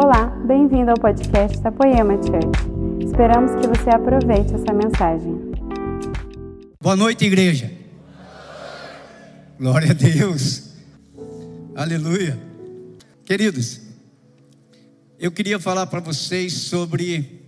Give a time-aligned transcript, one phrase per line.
[0.00, 3.04] Olá, bem-vindo ao podcast da Poema Church.
[3.04, 5.34] Esperamos que você aproveite essa mensagem.
[6.80, 7.68] Boa noite, igreja.
[9.58, 10.74] Glória a Deus.
[11.74, 12.38] Aleluia.
[13.24, 13.80] Queridos,
[15.18, 17.42] eu queria falar para vocês sobre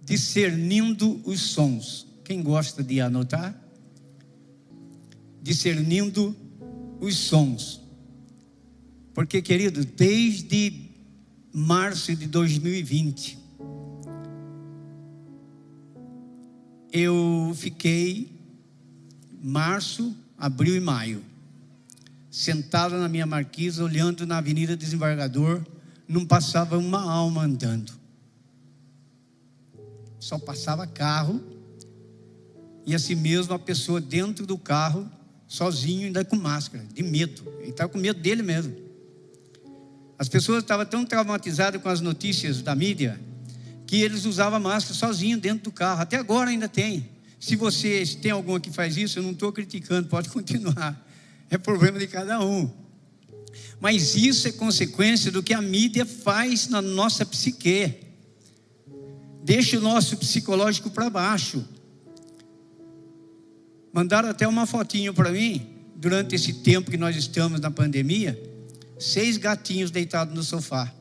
[0.00, 2.06] discernindo os sons.
[2.24, 3.54] Quem gosta de anotar?
[5.42, 6.34] Discernindo
[6.98, 7.78] os sons.
[9.12, 10.89] Porque, querido, desde
[11.52, 13.38] março de 2020,
[16.92, 18.30] eu fiquei
[19.42, 21.24] março, abril e maio,
[22.30, 25.64] sentado na minha marquisa, olhando na Avenida Desembargador,
[26.06, 27.92] não passava uma alma andando.
[30.18, 31.40] Só passava carro,
[32.86, 35.10] e assim mesmo a pessoa dentro do carro,
[35.48, 37.42] sozinho, ainda com máscara, de medo.
[37.60, 38.89] Ele estava com medo dele mesmo.
[40.20, 43.18] As pessoas estavam tão traumatizadas com as notícias da mídia
[43.86, 46.02] que eles usavam máscara sozinho dentro do carro.
[46.02, 47.08] Até agora ainda tem.
[47.40, 51.08] Se você tem algum que faz isso, eu não estou criticando, pode continuar.
[51.48, 52.70] É problema de cada um.
[53.80, 57.94] Mas isso é consequência do que a mídia faz na nossa psique.
[59.42, 61.66] Deixa o nosso psicológico para baixo.
[63.90, 65.66] Mandaram até uma fotinho para mim,
[65.96, 68.49] durante esse tempo que nós estamos na pandemia
[69.00, 70.92] seis gatinhos deitados no sofá.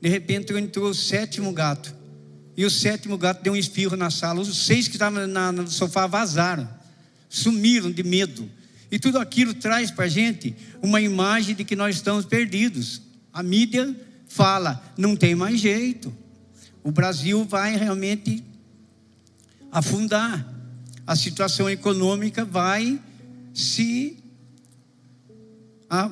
[0.00, 1.94] De repente entrou o sétimo gato.
[2.56, 4.40] E o sétimo gato deu um espirro na sala.
[4.40, 6.68] Os seis que estavam no sofá vazaram,
[7.28, 8.50] sumiram de medo.
[8.90, 13.02] E tudo aquilo traz para a gente uma imagem de que nós estamos perdidos.
[13.32, 13.94] A mídia
[14.26, 16.12] fala, não tem mais jeito.
[16.82, 18.42] O Brasil vai realmente
[19.70, 20.46] afundar.
[21.06, 23.00] A situação econômica vai
[23.52, 24.19] se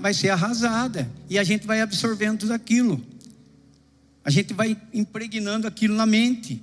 [0.00, 1.08] vai ser arrasada.
[1.30, 3.00] E a gente vai absorvendo tudo aquilo.
[4.24, 6.60] A gente vai impregnando aquilo na mente.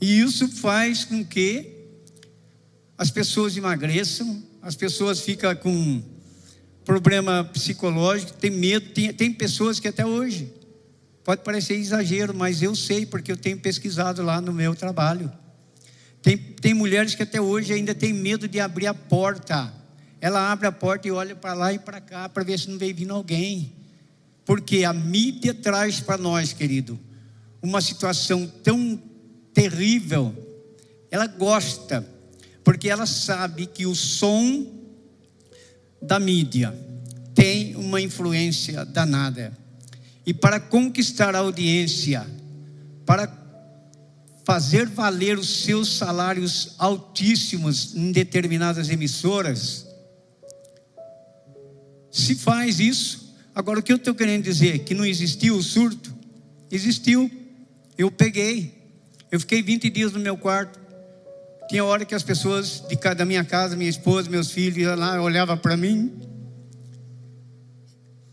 [0.00, 1.76] E isso faz com que
[2.96, 6.02] as pessoas emagreçam, as pessoas ficam com
[6.84, 10.52] problema psicológico, tem medo, tem, tem pessoas que até hoje,
[11.22, 15.30] pode parecer exagero, mas eu sei porque eu tenho pesquisado lá no meu trabalho.
[16.22, 19.72] Tem, tem mulheres que até hoje ainda têm medo de abrir a porta
[20.20, 22.78] ela abre a porta e olha para lá e para cá para ver se não
[22.78, 23.72] vem vindo alguém.
[24.44, 26.98] Porque a mídia traz para nós, querido,
[27.62, 29.00] uma situação tão
[29.52, 30.34] terrível.
[31.10, 32.06] Ela gosta,
[32.64, 34.66] porque ela sabe que o som
[36.00, 36.74] da mídia
[37.34, 39.56] tem uma influência danada.
[40.26, 42.26] E para conquistar a audiência,
[43.06, 43.32] para
[44.44, 49.87] fazer valer os seus salários altíssimos em determinadas emissoras,
[52.10, 53.34] se faz isso.
[53.54, 54.80] Agora, o que eu estou querendo dizer?
[54.80, 56.14] Que não existiu o surto?
[56.70, 57.30] Existiu.
[57.96, 58.72] Eu peguei.
[59.30, 60.78] Eu fiquei 20 dias no meu quarto.
[61.68, 65.20] Tinha hora que as pessoas de cada minha casa, minha esposa, meus filhos, iam lá,
[65.20, 66.12] olhavam para mim.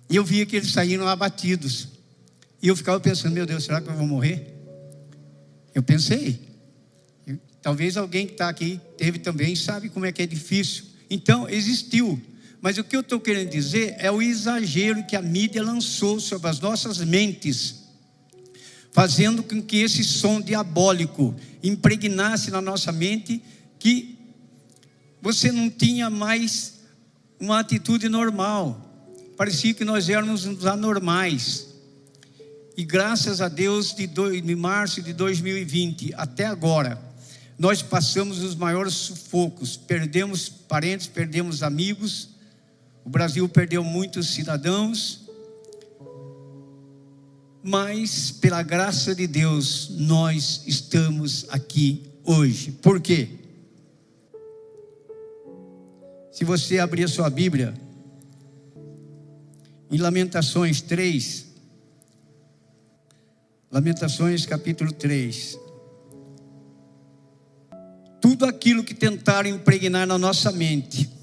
[0.09, 1.89] E eu via que eles saíram abatidos.
[2.61, 4.53] E eu ficava pensando, meu Deus, será que eu vou morrer?
[5.73, 6.39] Eu pensei.
[7.61, 10.85] Talvez alguém que está aqui teve também, sabe como é que é difícil.
[11.09, 12.21] Então, existiu.
[12.65, 16.49] Mas o que eu estou querendo dizer é o exagero que a mídia lançou sobre
[16.49, 17.83] as nossas mentes,
[18.91, 23.39] fazendo com que esse som diabólico impregnasse na nossa mente
[23.77, 24.17] que
[25.21, 26.79] você não tinha mais
[27.39, 29.13] uma atitude normal.
[29.37, 31.67] Parecia que nós éramos anormais.
[32.75, 36.99] E graças a Deus, de, do, de março de 2020 até agora,
[37.59, 39.77] nós passamos os maiores sufocos.
[39.77, 42.33] Perdemos parentes, perdemos amigos,
[43.05, 45.29] o Brasil perdeu muitos cidadãos,
[47.61, 52.71] mas pela graça de Deus nós estamos aqui hoje.
[52.71, 53.29] Por quê?
[56.31, 57.75] Se você abrir a sua Bíblia,
[59.91, 61.45] em Lamentações 3,
[63.71, 65.59] Lamentações capítulo 3.
[68.19, 71.14] Tudo aquilo que tentaram impregnar na nossa mente,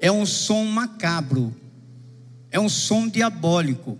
[0.00, 1.54] é um som macabro,
[2.50, 3.98] é um som diabólico.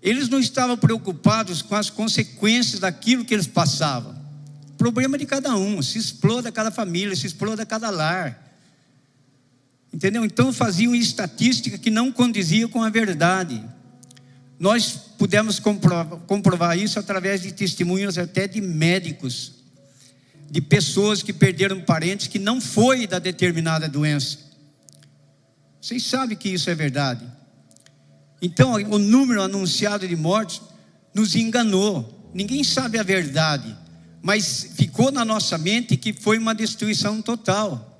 [0.00, 4.18] Eles não estavam preocupados com as consequências daquilo que eles passavam.
[4.78, 8.50] Problema de cada um, se exploda cada família, se exploda cada lar.
[9.92, 10.24] Entendeu?
[10.24, 13.62] Então faziam estatística que não condizia com a verdade.
[14.58, 19.52] Nós pudemos comprovar, comprovar isso através de testemunhos até de médicos,
[20.50, 24.49] de pessoas que perderam parentes que não foi da determinada doença.
[25.80, 27.24] Vocês sabem que isso é verdade.
[28.42, 30.60] Então, o número anunciado de mortes
[31.14, 32.30] nos enganou.
[32.34, 33.76] Ninguém sabe a verdade,
[34.22, 37.98] mas ficou na nossa mente que foi uma destruição total.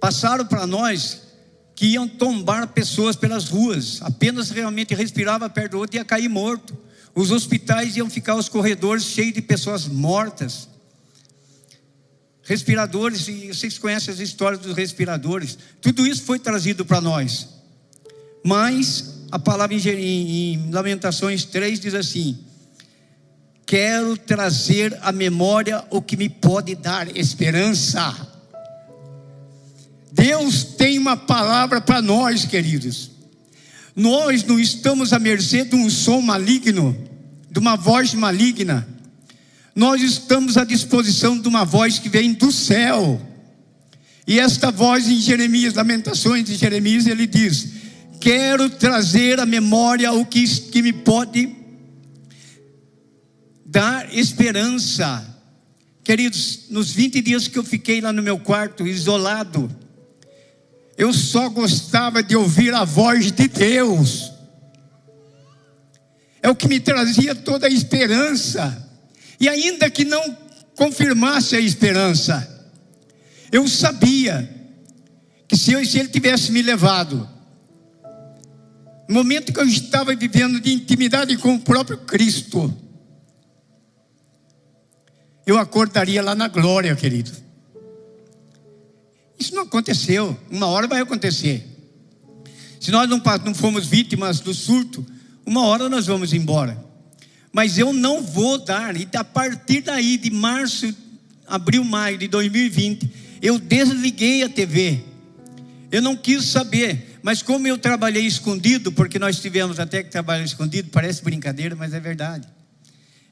[0.00, 1.22] Passaram para nós
[1.74, 6.28] que iam tombar pessoas pelas ruas, apenas realmente respirava perto do outro e ia cair
[6.28, 6.76] morto.
[7.14, 10.68] Os hospitais iam ficar os corredores cheios de pessoas mortas.
[12.50, 15.56] Respiradores, e vocês conhecem as histórias dos respiradores.
[15.80, 17.46] Tudo isso foi trazido para nós.
[18.42, 22.36] Mas a palavra em, Lamentações 3 diz assim:
[23.64, 28.16] Quero trazer à memória o que me pode dar esperança.
[30.10, 33.12] Deus tem uma palavra para nós, queridos.
[33.94, 36.98] Nós não estamos à mercê de um som maligno,
[37.48, 38.88] de uma voz maligna.
[39.80, 43.18] Nós estamos à disposição de uma voz que vem do céu.
[44.26, 47.66] E esta voz em Jeremias, Lamentações de Jeremias, ele diz:
[48.20, 51.56] Quero trazer à memória o que, que me pode
[53.64, 55.26] dar esperança.
[56.04, 59.74] Queridos, nos 20 dias que eu fiquei lá no meu quarto, isolado,
[60.98, 64.30] eu só gostava de ouvir a voz de Deus.
[66.42, 68.89] É o que me trazia toda a esperança.
[69.40, 70.36] E ainda que não
[70.76, 72.46] confirmasse a esperança,
[73.50, 74.48] eu sabia
[75.48, 77.28] que se, eu, se ele tivesse me levado,
[79.08, 82.72] no momento que eu estava vivendo de intimidade com o próprio Cristo,
[85.46, 87.32] eu acordaria lá na glória, querido.
[89.38, 90.38] Isso não aconteceu.
[90.50, 91.66] Uma hora vai acontecer.
[92.78, 95.04] Se nós não, não fomos vítimas do surto,
[95.44, 96.89] uma hora nós vamos embora.
[97.52, 100.94] Mas eu não vou dar, e a partir daí, de março,
[101.46, 103.10] abril, maio de 2020,
[103.42, 105.02] eu desliguei a TV.
[105.90, 110.44] Eu não quis saber, mas como eu trabalhei escondido, porque nós tivemos até que trabalhar
[110.44, 112.46] escondido, parece brincadeira, mas é verdade.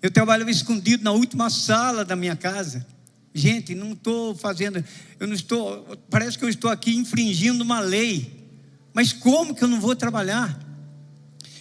[0.03, 2.85] Eu trabalhava escondido na última sala da minha casa.
[3.32, 4.85] Gente, não estou fazendo,
[5.20, 8.50] eu não estou, parece que eu estou aqui infringindo uma lei.
[8.93, 10.59] Mas como que eu não vou trabalhar?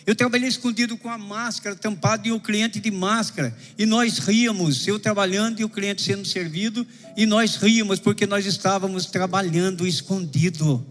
[0.08, 3.54] Eu trabalhei escondido com a máscara tampada e o cliente de máscara.
[3.78, 6.88] E nós ríamos, eu trabalhando e o cliente sendo servido,
[7.18, 10.88] e nós ríamos porque nós estávamos trabalhando escondido.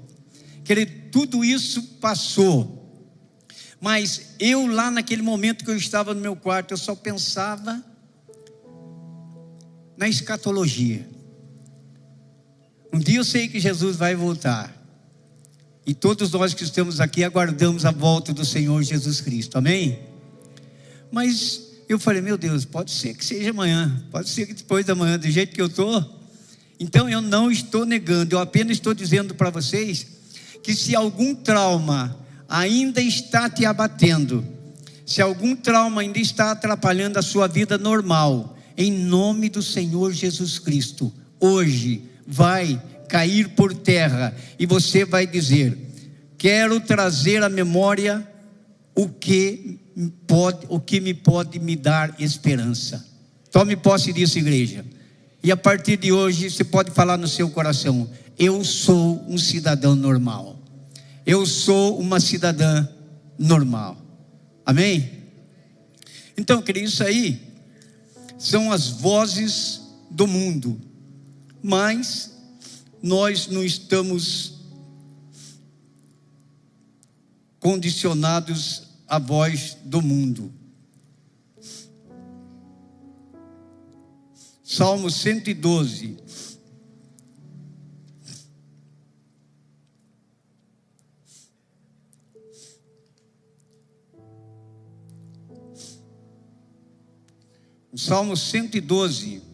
[0.63, 2.77] Querido, tudo isso passou.
[3.81, 7.83] Mas eu lá naquele momento que eu estava no meu quarto, eu só pensava
[9.97, 11.09] na escatologia.
[12.93, 14.76] Um dia eu sei que Jesus vai voltar.
[15.87, 19.57] E todos nós que estamos aqui aguardamos a volta do Senhor Jesus Cristo.
[19.57, 20.01] Amém?
[21.13, 24.97] Mas eu falei, meu Deus, pode ser que seja amanhã, pode ser que depois da
[24.97, 26.05] manhã, do jeito que eu estou.
[26.81, 30.07] Então eu não estou negando, eu apenas estou dizendo para vocês
[30.61, 32.19] que se algum trauma
[32.49, 34.45] ainda está te abatendo,
[35.07, 40.59] se algum trauma ainda está atrapalhando a sua vida normal, em nome do Senhor Jesus
[40.59, 45.77] Cristo, hoje vai cair por terra e você vai dizer:
[46.39, 48.27] Quero trazer à memória
[48.95, 49.79] o que
[50.27, 53.07] pode, o que me pode me dar esperança.
[53.51, 54.85] Tome posse disso, igreja.
[55.43, 59.95] E a partir de hoje você pode falar no seu coração: Eu sou um cidadão
[59.95, 60.61] normal.
[61.25, 62.87] Eu sou uma cidadã
[63.39, 63.97] normal.
[64.65, 65.11] Amém?
[66.37, 67.41] Então, querido, isso aí
[68.39, 70.81] são as vozes do mundo,
[71.63, 72.36] mas
[73.03, 74.55] nós não estamos
[77.61, 80.53] condicionados à voz do mundo.
[84.63, 86.17] Salmo 112.
[97.93, 99.46] O Salmo 112.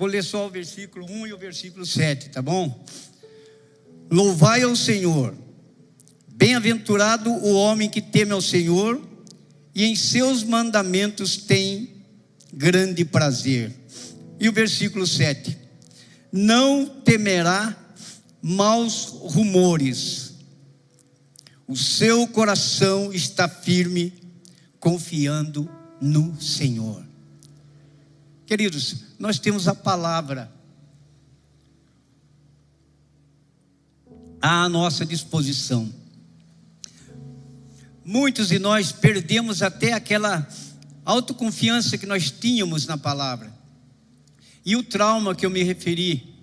[0.00, 2.86] Vou ler só o versículo 1 e o versículo 7, tá bom?
[4.10, 5.36] Louvai ao Senhor,
[6.26, 8.98] bem-aventurado o homem que teme ao Senhor
[9.74, 12.02] e em seus mandamentos tem
[12.50, 13.74] grande prazer.
[14.40, 15.58] E o versículo 7:
[16.32, 17.76] Não temerá
[18.40, 20.32] maus rumores,
[21.68, 24.14] o seu coração está firme,
[24.78, 25.68] confiando
[26.00, 27.06] no Senhor.
[28.46, 30.50] Queridos, nós temos a palavra
[34.40, 35.92] à nossa disposição.
[38.02, 40.48] Muitos de nós perdemos até aquela
[41.04, 43.52] autoconfiança que nós tínhamos na palavra.
[44.64, 46.34] E o trauma que eu me referi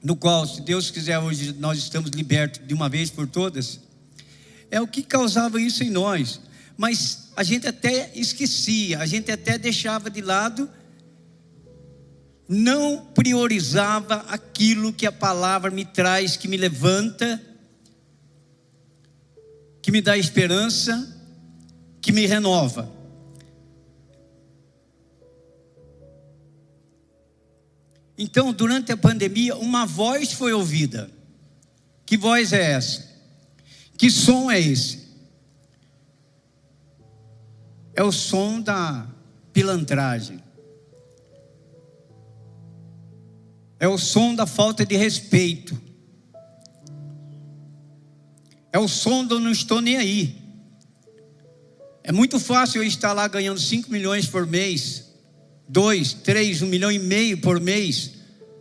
[0.00, 3.80] no qual, se Deus quiser, hoje nós estamos libertos de uma vez por todas,
[4.70, 6.40] é o que causava isso em nós.
[6.76, 10.70] Mas a gente até esquecia, a gente até deixava de lado,
[12.48, 17.40] não priorizava aquilo que a palavra me traz, que me levanta,
[19.80, 21.10] que me dá esperança,
[22.00, 22.92] que me renova.
[28.16, 31.10] Então, durante a pandemia, uma voz foi ouvida.
[32.06, 33.12] Que voz é essa?
[33.96, 35.04] Que som é esse?
[37.94, 39.06] É o som da
[39.52, 40.43] pilantragem.
[43.84, 45.78] É o som da falta de respeito.
[48.72, 50.38] É o som do não estou nem aí.
[52.02, 55.12] É muito fácil eu estar lá ganhando 5 milhões por mês,
[55.68, 58.12] 2, 3, 1 milhão e meio por mês,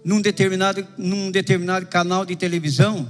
[0.03, 3.09] num determinado, num determinado canal de televisão,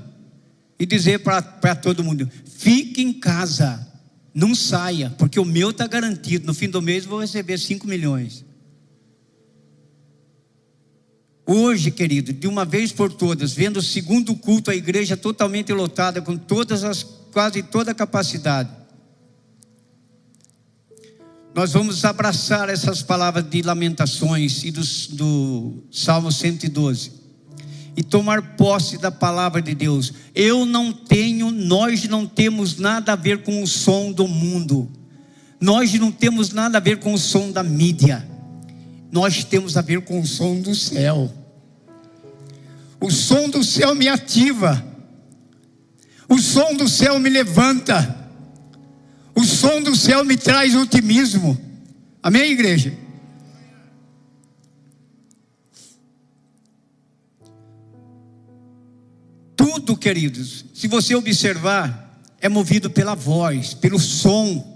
[0.78, 3.92] e dizer para todo mundo: fique em casa,
[4.36, 8.46] não saia, porque o meu está garantido, no fim do mês vou receber 5 milhões.
[11.46, 16.22] Hoje, querido, de uma vez por todas, vendo o segundo culto, a igreja totalmente lotada,
[16.22, 18.70] com todas as, quase toda a capacidade.
[21.54, 24.82] Nós vamos abraçar essas palavras de lamentações e do,
[25.12, 27.12] do Salmo 112
[27.96, 30.14] e tomar posse da palavra de Deus.
[30.34, 34.90] Eu não tenho, nós não temos nada a ver com o som do mundo,
[35.60, 38.33] nós não temos nada a ver com o som da mídia
[39.14, 41.32] nós temos a ver com o som do céu.
[43.00, 44.84] O som do céu me ativa.
[46.28, 48.28] O som do céu me levanta.
[49.36, 51.56] O som do céu me traz otimismo.
[52.24, 52.98] Amém, igreja?
[59.56, 64.73] Tudo, queridos, se você observar, é movido pela voz, pelo som.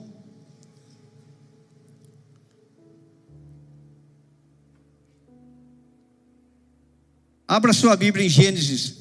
[7.47, 8.95] Abra sua Bíblia em Gênesis,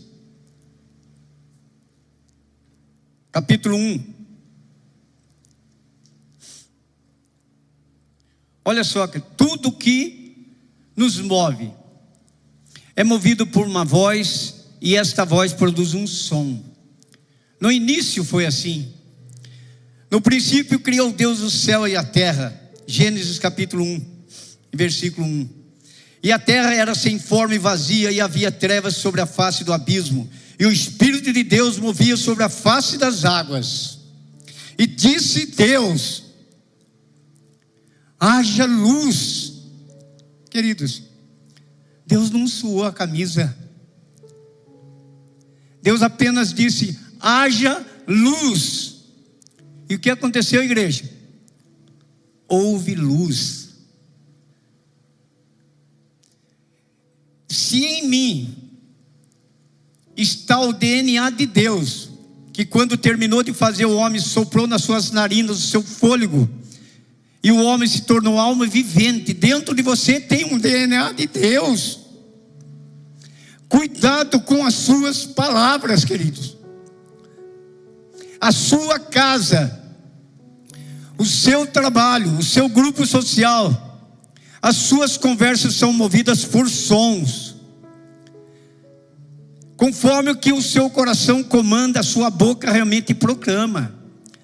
[3.32, 4.14] capítulo 1.
[8.64, 10.54] Olha só, tudo que
[10.94, 11.72] nos move
[12.94, 16.62] é movido por uma voz e esta voz produz um som.
[17.60, 18.92] No início foi assim.
[20.08, 22.62] No princípio criou Deus o céu e a terra.
[22.86, 24.06] Gênesis capítulo 1,
[24.72, 25.55] versículo 1.
[26.22, 29.72] E a terra era sem forma e vazia, e havia trevas sobre a face do
[29.72, 33.98] abismo, e o Espírito de Deus movia sobre a face das águas.
[34.78, 36.24] E disse Deus:
[38.18, 39.52] haja luz.
[40.50, 41.02] Queridos,
[42.06, 43.56] Deus não suou a camisa.
[45.82, 48.96] Deus apenas disse: haja luz.
[49.88, 51.04] E o que aconteceu, igreja?
[52.48, 53.65] Houve luz.
[57.56, 58.54] Se em mim
[60.16, 62.10] está o DNA de Deus,
[62.52, 66.48] que quando terminou de fazer o homem, soprou nas suas narinas o seu fôlego,
[67.42, 72.00] e o homem se tornou alma vivente, dentro de você tem um DNA de Deus.
[73.68, 76.56] Cuidado com as suas palavras, queridos.
[78.40, 79.82] A sua casa,
[81.16, 83.86] o seu trabalho, o seu grupo social,
[84.60, 87.45] as suas conversas são movidas por sons.
[89.76, 93.94] Conforme o que o seu coração comanda, a sua boca realmente proclama.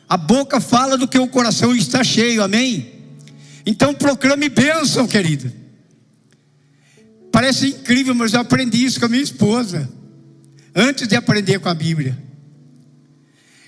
[0.09, 2.93] A boca fala do que o coração está cheio, amém?
[3.65, 5.51] Então proclame bênção, querido.
[7.31, 9.89] Parece incrível, mas eu aprendi isso com a minha esposa,
[10.75, 12.19] antes de aprender com a Bíblia.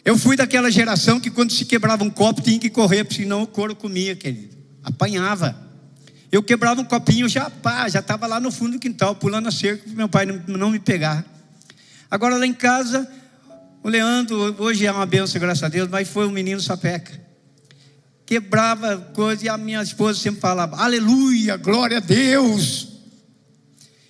[0.05, 3.43] Eu fui daquela geração que quando se quebrava um copo tinha que correr, porque senão
[3.43, 4.55] o couro comia, querido.
[4.83, 5.59] Apanhava.
[6.31, 9.51] Eu quebrava um copinho, já pá, já estava lá no fundo do quintal, pulando a
[9.51, 11.25] cerca, para meu pai não, não me pegar.
[12.15, 13.11] Agora lá em casa,
[13.83, 17.21] o Leandro, hoje é uma benção, graças a Deus, mas foi um menino sapeca.
[18.25, 22.87] Quebrava coisa e a minha esposa sempre falava, aleluia, glória a Deus.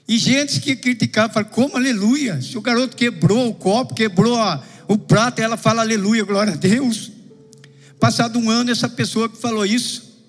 [0.06, 2.42] E gente que criticava, fala, como aleluia?
[2.42, 6.56] Se o garoto quebrou o copo, quebrou a, o prato, ela fala aleluia, glória a
[6.56, 7.11] Deus.
[7.99, 10.23] Passado um ano, essa pessoa que falou isso,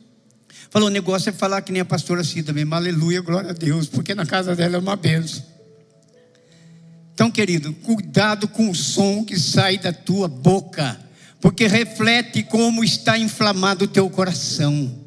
[0.70, 3.86] falou: o negócio é falar que nem a pastora Cida mesmo, aleluia, glória a Deus,
[3.86, 5.55] porque na casa dela é uma benção.
[7.16, 11.00] Então, querido, cuidado com o som que sai da tua boca,
[11.42, 15.04] porque reflete como está inflamado o teu coração.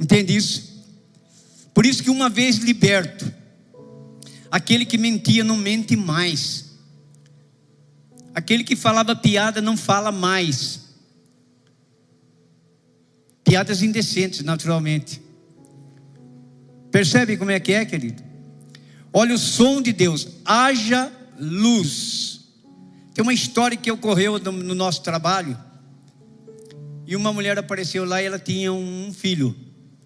[0.00, 0.84] Entende isso?
[1.72, 3.32] Por isso que uma vez liberto,
[4.52, 6.76] Aquele que mentia não mente mais.
[8.34, 10.80] Aquele que falava piada não fala mais.
[13.42, 15.22] Piadas indecentes, naturalmente.
[16.90, 18.22] Percebe como é que é, querido?
[19.12, 20.26] Olha o som de Deus.
[20.44, 22.40] Haja luz.
[23.14, 25.58] Tem uma história que ocorreu no nosso trabalho.
[27.06, 29.54] E uma mulher apareceu lá e ela tinha um filho.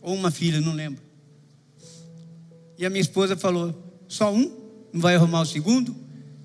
[0.00, 1.02] Ou uma filha, não lembro.
[2.78, 4.50] E a minha esposa falou: Só um?
[4.92, 5.94] Não vai arrumar o segundo?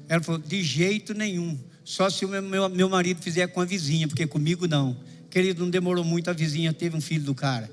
[0.08, 1.58] Ela falou: De jeito nenhum.
[1.84, 4.98] Só se o meu, meu, meu marido fizer com a vizinha, porque comigo não.
[5.30, 7.72] Querido, não demorou muito, a vizinha teve um filho do cara.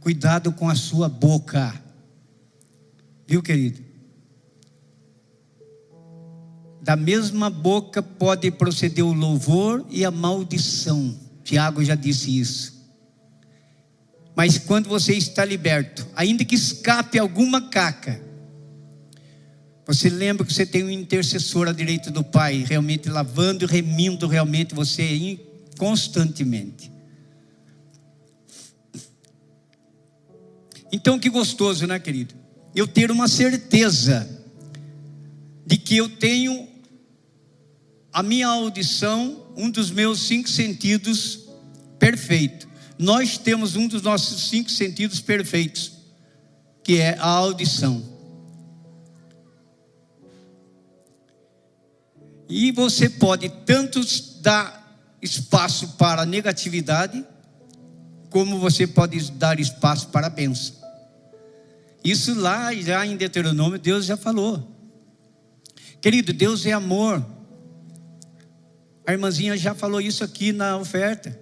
[0.00, 1.82] Cuidado com a sua boca.
[3.26, 3.82] Viu, querido?
[6.82, 11.18] Da mesma boca pode proceder o louvor e a maldição.
[11.42, 12.74] Tiago já disse isso.
[14.36, 18.20] Mas quando você está liberto, ainda que escape alguma caca,
[19.86, 24.26] você lembra que você tem um intercessor à direita do Pai, realmente lavando e remindo
[24.26, 25.38] realmente você
[25.78, 26.90] constantemente.
[30.90, 32.43] Então, que gostoso, né, querido?
[32.74, 34.28] Eu ter uma certeza
[35.66, 36.68] de que eu tenho
[38.12, 41.40] a minha audição, um dos meus cinco sentidos
[41.98, 42.68] perfeito.
[42.98, 45.92] Nós temos um dos nossos cinco sentidos perfeitos,
[46.82, 48.14] que é a audição.
[52.48, 54.00] E você pode tanto
[54.40, 54.84] dar
[55.20, 57.24] espaço para negatividade,
[58.30, 60.83] como você pode dar espaço para a bênção.
[62.04, 64.70] Isso lá já em Deuteronômio, Deus já falou.
[66.02, 67.24] Querido, Deus é amor.
[69.06, 71.40] A irmãzinha já falou isso aqui na oferta.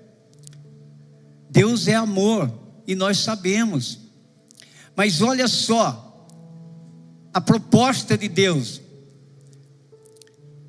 [1.51, 2.53] Deus é amor
[2.87, 3.99] e nós sabemos.
[4.95, 6.29] Mas olha só,
[7.35, 8.81] a proposta de Deus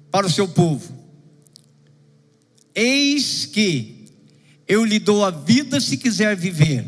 [0.10, 0.94] para o seu povo.
[2.74, 4.06] Eis que
[4.68, 6.88] eu lhe dou a vida se quiser viver,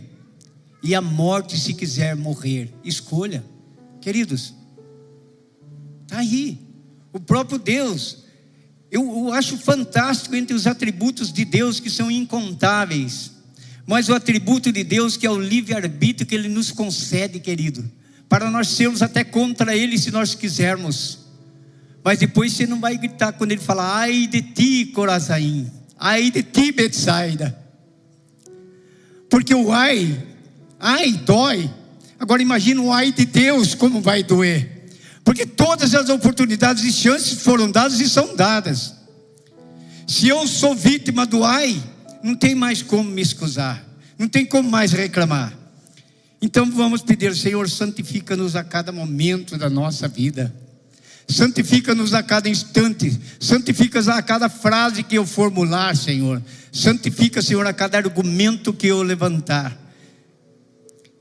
[0.86, 2.72] e a morte se quiser morrer.
[2.84, 3.44] Escolha,
[4.00, 4.54] queridos,
[6.04, 6.60] está aí,
[7.12, 8.24] o próprio Deus.
[8.92, 13.32] Eu, eu acho fantástico entre os atributos de Deus que são incontáveis,
[13.88, 17.84] mas o atributo de Deus que é o livre-arbítrio que Ele nos concede, querido,
[18.30, 21.18] para nós sermos até contra Ele se nós quisermos.
[22.04, 26.44] Mas depois você não vai gritar quando ele fala, ai de ti, Corazaim, ai de
[26.44, 27.58] ti, Betsaida.
[29.28, 30.35] Porque o ai,
[30.80, 31.70] ai dói.
[32.20, 34.88] Agora imagina o ai de Deus como vai doer.
[35.24, 38.94] Porque todas as oportunidades e chances foram dadas e são dadas.
[40.08, 41.82] Se eu sou vítima do ai,
[42.24, 43.84] não tem mais como me excusar,
[44.18, 45.54] não tem como mais reclamar.
[46.42, 50.54] Então vamos pedir, Senhor, santifica-nos a cada momento da nossa vida
[51.28, 57.74] santifica-nos a cada instante, santifica-nos a cada frase que eu formular, Senhor, santifica, Senhor, a
[57.74, 59.76] cada argumento que eu levantar,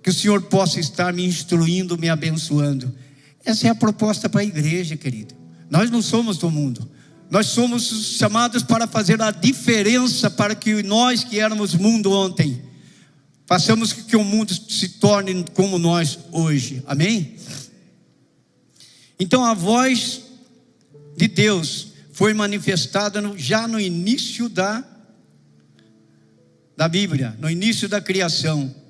[0.04, 2.94] que o Senhor possa estar me instruindo, me abençoando.
[3.42, 5.34] Essa é a proposta para a igreja, querido.
[5.70, 6.86] Nós não somos do mundo,
[7.30, 12.62] nós somos chamados para fazer a diferença para que nós que éramos mundo ontem,
[13.46, 16.82] façamos que o mundo se torne como nós hoje.
[16.86, 17.36] Amém?
[19.18, 20.20] Então a voz
[21.16, 24.84] de Deus foi manifestada no, já no início da,
[26.76, 28.83] da Bíblia, no início da criação.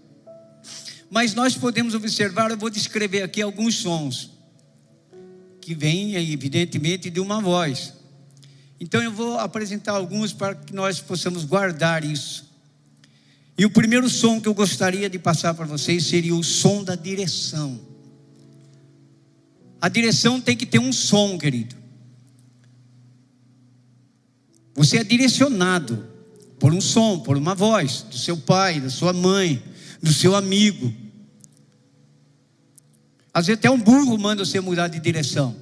[1.14, 4.31] Mas nós podemos observar, eu vou descrever aqui alguns sons,
[5.61, 7.94] que vêm, evidentemente, de uma voz.
[8.81, 12.53] Então eu vou apresentar alguns para que nós possamos guardar isso.
[13.57, 16.96] E o primeiro som que eu gostaria de passar para vocês seria o som da
[16.96, 17.81] direção.
[19.81, 21.77] A direção tem que ter um som, querido.
[24.74, 26.09] Você é direcionado
[26.59, 29.62] por um som, por uma voz do seu pai, da sua mãe,
[30.03, 31.03] do seu amigo.
[33.35, 35.57] Às vezes até um burro manda você mudar de direção.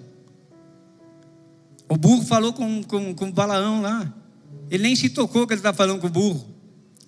[1.88, 4.12] O burro falou com, com, com Balaão lá.
[4.70, 6.46] Ele nem se tocou que ele está falando com o burro.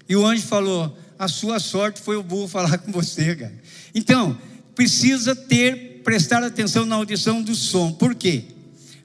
[0.08, 3.54] E o anjo falou: A sua sorte foi o burro falar com você, cara.
[3.94, 4.38] Então,
[4.74, 7.92] precisa ter prestar atenção na audição do som.
[7.92, 8.44] Por quê?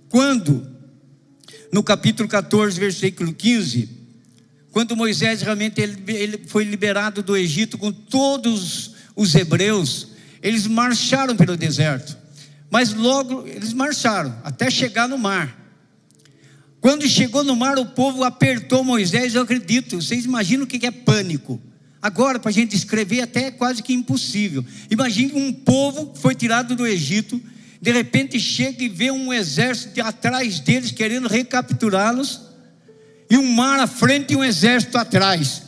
[0.10, 0.68] Quando,
[1.72, 3.90] no capítulo 14, versículo 15,
[4.72, 10.10] quando Moisés realmente ele, ele foi liberado do Egito com todos os hebreus,
[10.42, 12.18] eles marcharam pelo deserto.
[12.70, 15.58] Mas logo eles marcharam até chegar no mar.
[16.82, 20.02] Quando chegou no mar, o povo apertou Moisés, eu acredito.
[20.02, 21.62] Vocês imaginam o que é pânico?
[22.02, 24.64] Agora, para a gente descrever, até é quase que impossível.
[24.90, 27.42] Imagine um povo que foi tirado do Egito,
[27.82, 32.42] de repente chega e vê um exército atrás deles querendo recapturá-los,
[33.30, 35.64] e um mar à frente e um exército atrás.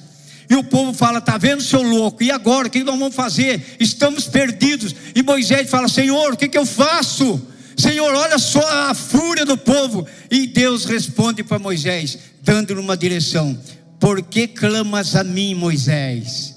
[0.51, 2.21] E o povo fala: Está vendo, seu louco?
[2.21, 2.67] E agora?
[2.67, 3.77] O que nós vamos fazer?
[3.79, 4.93] Estamos perdidos.
[5.15, 7.41] E Moisés fala: Senhor, o que, que eu faço?
[7.77, 10.05] Senhor, olha só a fúria do povo.
[10.29, 13.57] E Deus responde para Moisés, dando-lhe uma direção:
[13.97, 16.53] Por que clamas a mim, Moisés?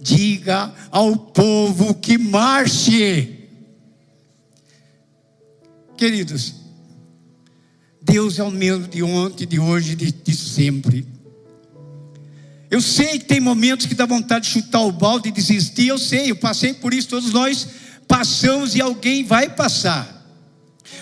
[0.00, 3.36] Diga ao povo que marche.
[5.94, 6.54] Queridos,
[8.00, 11.19] Deus é o mesmo de ontem, de hoje, de, de sempre.
[12.70, 15.88] Eu sei que tem momentos que dá vontade de chutar o balde e desistir.
[15.88, 17.66] Eu sei, eu passei por isso, todos nós
[18.06, 20.20] passamos e alguém vai passar.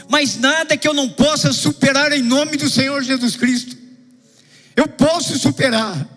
[0.08, 3.76] Mas nada que eu não possa superar em nome do Senhor Jesus Cristo.
[4.74, 6.08] Eu posso superar.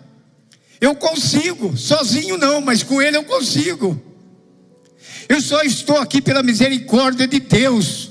[0.80, 4.00] Eu consigo, sozinho não, mas com Ele eu consigo.
[5.28, 8.10] Eu só estou aqui pela misericórdia de Deus.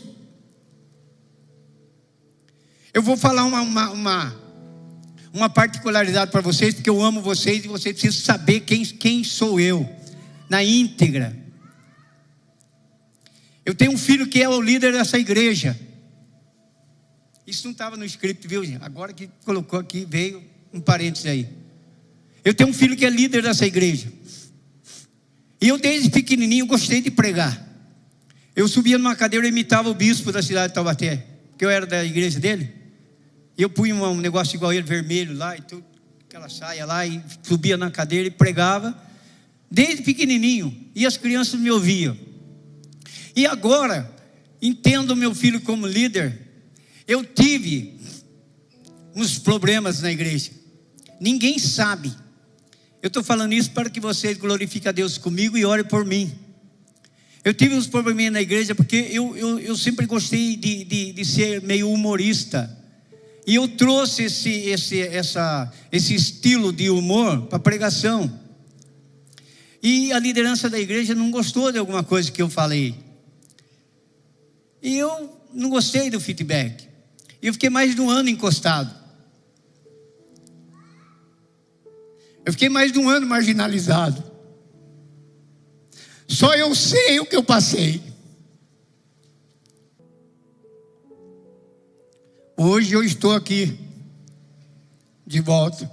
[2.94, 4.41] Eu vou falar uma, uma, uma,
[5.34, 9.60] uma particularidade para vocês, porque eu amo vocês e vocês precisam saber quem, quem sou
[9.60, 9.90] eu,
[10.50, 11.36] na íntegra.
[13.66, 15.80] Eu tenho um filho que é o líder dessa igreja.
[17.48, 18.64] Isso não estava no script, viu?
[18.82, 21.48] Agora que colocou aqui, veio um parênteses aí.
[22.44, 24.12] Eu tenho um filho que é líder dessa igreja.
[25.62, 27.70] E eu, desde pequenininho, gostei de pregar.
[28.56, 31.26] Eu subia numa cadeira e imitava o bispo da cidade de Taubaté,
[31.58, 32.81] que eu era da igreja dele.
[33.58, 35.84] Eu punha um negócio igual ele, vermelho lá, e tudo,
[36.28, 38.98] aquela saia lá, e subia na cadeira e pregava,
[39.70, 40.90] desde pequenininho.
[40.96, 42.18] E as crianças me ouviam.
[43.36, 44.14] E agora,
[44.62, 46.40] entendo meu filho como líder,
[47.08, 48.00] eu tive
[49.16, 50.52] uns problemas na igreja.
[51.20, 52.12] Ninguém sabe.
[53.02, 56.32] Eu estou falando isso para que vocês glorifiquem a Deus comigo e orem por mim.
[57.44, 61.26] Eu tive uns probleminhas na igreja porque eu, eu, eu sempre gostei de, de, de,
[61.26, 62.78] ser meio humorista.
[63.46, 68.40] E eu trouxe esse, esse, essa, esse estilo de humor para a pregação.
[69.82, 72.96] E a liderança da igreja não gostou de alguma coisa que eu falei.
[74.82, 76.88] E eu não gostei do feedback.
[77.42, 78.94] E eu fiquei mais de um ano encostado.
[82.46, 84.24] Eu fiquei mais de um ano marginalizado.
[86.28, 88.11] Só eu sei o que eu passei.
[92.64, 93.76] Hoje eu estou aqui,
[95.26, 95.92] de volta,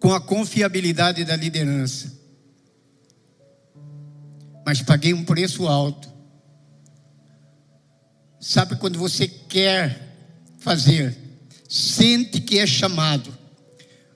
[0.00, 2.24] com a confiabilidade da liderança
[4.64, 6.08] mas paguei um preço alto.
[8.40, 10.16] Sabe quando você quer
[10.58, 11.16] fazer,
[11.68, 13.36] sente que é chamado,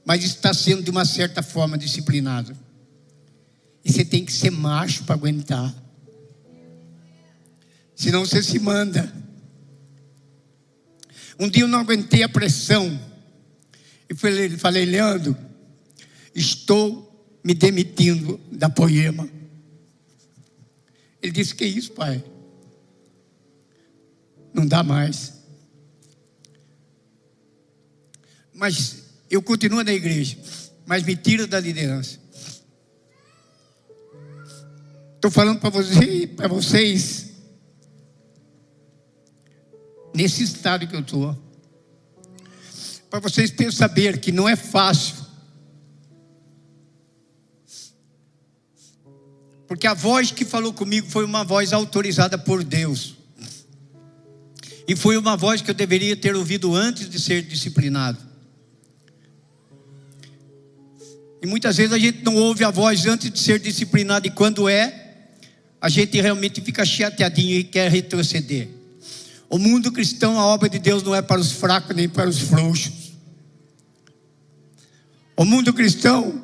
[0.04, 2.56] mas está sendo de uma certa forma disciplinado.
[3.84, 5.74] E você tem que ser macho para aguentar.
[7.98, 9.12] Senão você se manda.
[11.36, 12.96] Um dia eu não aguentei a pressão.
[14.08, 15.36] E falei, falei Leandro,
[16.32, 19.28] estou me demitindo da poema.
[21.20, 22.24] Ele disse: Que isso, pai?
[24.54, 25.32] Não dá mais.
[28.54, 30.38] Mas eu continuo na igreja,
[30.86, 32.20] mas me tira da liderança.
[35.16, 37.27] Estou falando para você, para vocês,
[40.14, 41.36] nesse estado que eu estou,
[43.10, 45.28] para vocês saber que não é fácil
[49.68, 53.16] Porque a voz que falou comigo foi uma voz autorizada por Deus.
[54.88, 58.18] E foi uma voz que eu deveria ter ouvido antes de ser disciplinado.
[61.42, 64.66] E muitas vezes a gente não ouve a voz antes de ser disciplinado, e quando
[64.68, 65.18] é,
[65.78, 68.68] a gente realmente fica chateadinho e quer retroceder.
[69.50, 72.38] O mundo cristão, a obra de Deus não é para os fracos nem para os
[72.40, 73.12] frouxos.
[75.36, 76.42] O mundo cristão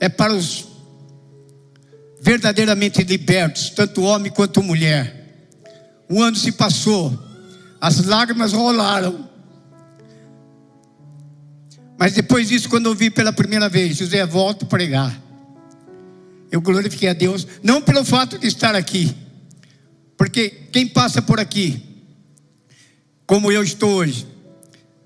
[0.00, 0.66] é para os
[2.20, 5.18] verdadeiramente libertos, tanto homem quanto mulher.
[6.08, 7.18] Um ano se passou,
[7.80, 9.28] as lágrimas rolaram.
[11.98, 15.20] Mas depois disso, quando eu vi pela primeira vez, José, volta a pregar.
[16.50, 19.14] Eu glorifiquei a Deus, não pelo fato de estar aqui,
[20.16, 21.87] porque quem passa por aqui,
[23.28, 24.26] como eu estou hoje,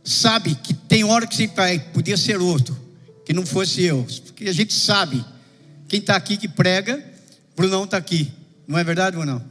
[0.04, 2.78] sabe que tem hora que você vai, podia ser outro,
[3.26, 5.24] que não fosse eu, porque a gente sabe
[5.88, 7.04] quem está aqui que prega,
[7.56, 8.30] Brunão está aqui.
[8.64, 9.42] Não é verdade, Brunão?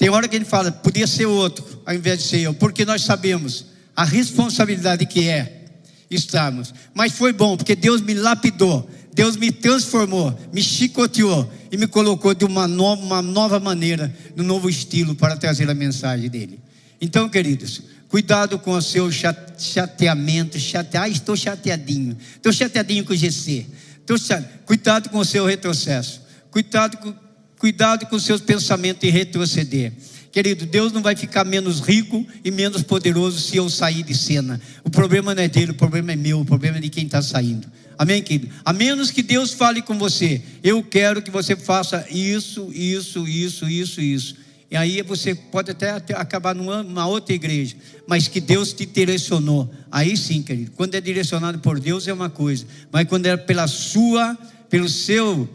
[0.00, 3.02] Tem hora que ele fala, podia ser outro, ao invés de ser eu, porque nós
[3.02, 5.64] sabemos a responsabilidade que é.
[6.10, 6.74] estarmos.
[6.92, 12.34] Mas foi bom, porque Deus me lapidou, Deus me transformou, me chicoteou e me colocou
[12.34, 16.65] de uma nova, uma nova maneira, no um novo estilo para trazer a mensagem dele.
[17.00, 20.96] Então, queridos, cuidado com o seu chateamento, chate...
[20.96, 23.66] ah, estou chateadinho, estou chateadinho com o GC.
[24.00, 24.48] Estou chate...
[24.64, 27.14] Cuidado com o seu retrocesso, cuidado com,
[27.58, 29.92] cuidado com os seus pensamentos em retroceder.
[30.32, 34.60] Querido, Deus não vai ficar menos rico e menos poderoso se eu sair de cena.
[34.84, 37.22] O problema não é dele, o problema é meu, o problema é de quem está
[37.22, 37.66] saindo.
[37.96, 38.52] Amém, querido?
[38.62, 43.66] A menos que Deus fale com você, eu quero que você faça isso, isso, isso,
[43.66, 44.36] isso, isso.
[44.70, 47.76] E aí você pode até acabar numa outra igreja,
[48.06, 49.72] mas que Deus te direcionou.
[49.90, 50.72] Aí sim, querido.
[50.72, 54.36] Quando é direcionado por Deus é uma coisa, mas quando é pela sua,
[54.68, 55.48] pelo seu,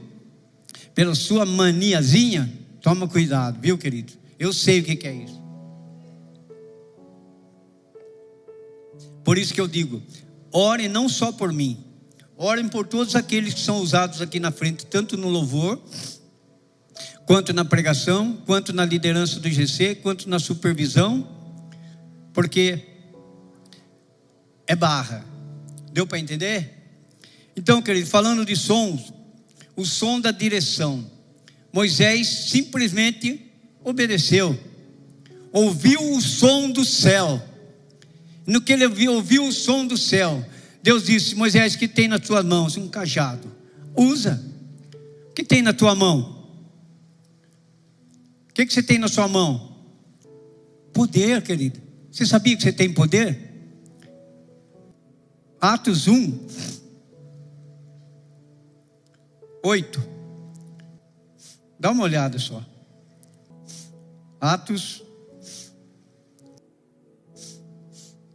[0.96, 4.14] pela sua maniazinha, toma cuidado, viu, querido?
[4.40, 5.42] Eu sei o que é isso.
[9.24, 10.02] Por isso que eu digo:
[10.52, 11.84] orem não só por mim,
[12.38, 15.82] orem por todos aqueles que são usados aqui na frente, tanto no louvor,
[17.32, 21.26] quanto na pregação, quanto na liderança do GC, quanto na supervisão,
[22.34, 22.78] porque
[24.68, 25.26] é barra.
[25.94, 26.92] Deu para entender?
[27.56, 29.14] Então, querido, falando de sons,
[29.78, 31.10] o som da direção.
[31.72, 33.50] Moisés simplesmente
[33.82, 34.60] obedeceu,
[35.54, 37.42] ouviu o som do céu.
[38.46, 40.46] No que ele ouviu, ouviu o som do céu,
[40.84, 42.76] Deus disse: Moisés, que tem nas tuas mãos?
[42.76, 43.50] Um cajado.
[43.96, 44.44] Usa.
[45.30, 46.41] O que tem na tua mão?
[48.52, 49.78] O que, que você tem na sua mão?
[50.92, 51.80] Poder, querido.
[52.12, 53.50] Você sabia que você tem poder?
[55.60, 56.48] Atos 1,
[59.64, 60.04] 8.
[61.80, 62.62] Dá uma olhada só.
[64.40, 65.02] Atos.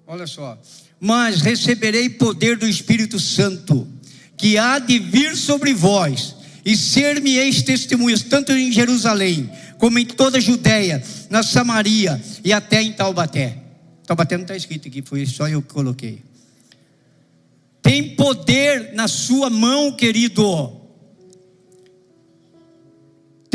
[0.07, 0.59] Olha só.
[0.99, 3.87] Mas receberei poder do Espírito Santo,
[4.35, 10.39] que há de vir sobre vós, e ser-me-eis testemunhas, tanto em Jerusalém, como em toda
[10.39, 13.59] a Judéia, na Samaria e até em Taubaté.
[14.07, 16.23] Taubaté não está escrito aqui, foi só eu que coloquei.
[17.83, 20.87] Tem poder na sua mão, querido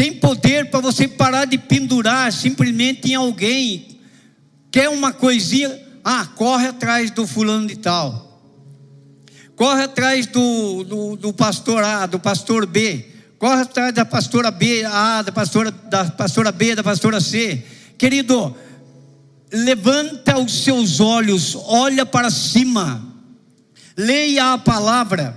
[0.01, 3.99] tem poder para você parar de pendurar simplesmente em alguém.
[4.71, 5.79] Quer uma coisinha?
[6.03, 8.41] Ah, corre atrás do fulano de tal.
[9.55, 13.10] Corre atrás do, do, do pastor A, do pastor B.
[13.41, 17.65] Atrás da pastora B, A, da pastora, da pastora B, da pastora C.
[17.97, 18.55] Querido,
[19.51, 23.03] levanta os seus olhos, olha para cima,
[23.97, 25.35] leia a palavra.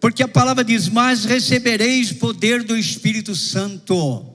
[0.00, 4.33] Porque a palavra diz: Mas recebereis poder do Espírito Santo.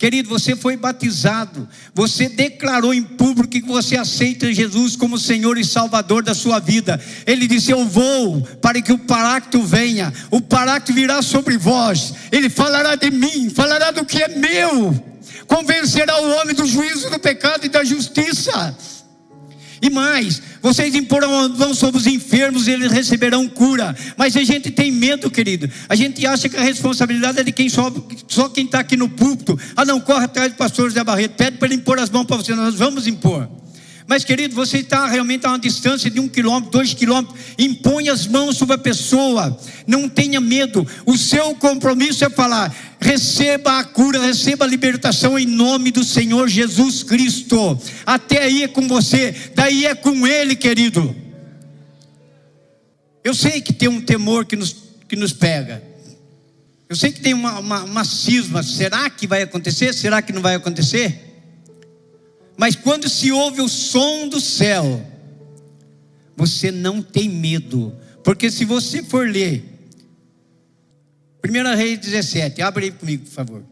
[0.00, 5.64] Querido, você foi batizado, você declarou em público que você aceita Jesus como Senhor e
[5.64, 6.98] Salvador da sua vida.
[7.26, 12.48] Ele disse: Eu vou para que o Paráclito venha, o Paráclito virá sobre vós, ele
[12.48, 14.98] falará de mim, falará do que é meu,
[15.46, 18.74] convencerá o homem do juízo do pecado e da justiça.
[19.82, 23.96] E mais, vocês imporão mão sobre os enfermos e eles receberão cura.
[24.16, 25.70] Mas a gente tem medo, querido.
[25.88, 29.08] A gente acha que a responsabilidade é de quem sobe, só quem está aqui no
[29.08, 29.58] púlpito.
[29.74, 31.34] Ah, não, corre atrás do pastor José Barreto.
[31.36, 32.54] Pede para ele impor as mãos para você.
[32.54, 33.48] Nós vamos impor.
[34.10, 37.38] Mas, querido, você está realmente a uma distância de um quilômetro, dois quilômetros.
[37.56, 39.56] Impõe as mãos sobre a pessoa.
[39.86, 40.84] Não tenha medo.
[41.06, 46.48] O seu compromisso é falar: receba a cura, receba a libertação em nome do Senhor
[46.48, 47.80] Jesus Cristo.
[48.04, 51.14] Até aí é com você, daí é com Ele, querido.
[53.22, 54.74] Eu sei que tem um temor que nos,
[55.08, 55.84] que nos pega.
[56.88, 58.60] Eu sei que tem uma, uma, uma cisma.
[58.64, 59.94] Será que vai acontecer?
[59.94, 61.29] Será que não vai acontecer?
[62.60, 65.02] Mas quando se ouve o som do céu,
[66.36, 69.64] você não tem medo, porque se você for ler
[71.42, 73.64] 1 Reis 17, abre aí comigo, por favor.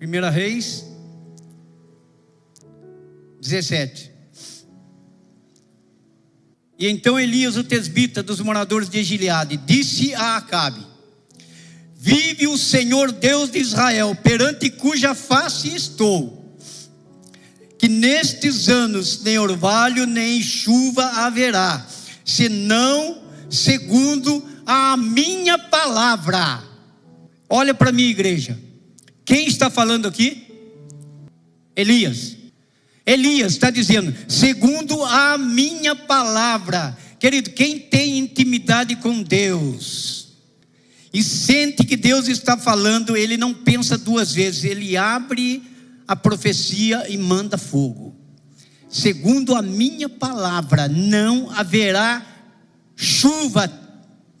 [0.00, 0.84] 1 Reis
[3.40, 4.12] 17.
[6.78, 10.86] E então Elias, o tesbita dos moradores de Gileade, disse a Acabe:
[11.96, 16.39] Vive o Senhor Deus de Israel, perante cuja face estou
[17.90, 21.86] nestes anos nem orvalho nem chuva haverá,
[22.24, 26.62] senão segundo a minha palavra.
[27.48, 28.58] Olha para mim, igreja.
[29.24, 30.46] Quem está falando aqui?
[31.74, 32.36] Elias.
[33.04, 36.96] Elias está dizendo, segundo a minha palavra.
[37.18, 40.20] Querido, quem tem intimidade com Deus
[41.12, 45.62] e sente que Deus está falando, ele não pensa duas vezes, ele abre
[46.10, 48.16] a profecia e manda fogo.
[48.88, 52.26] Segundo a minha palavra, não haverá
[52.96, 53.70] chuva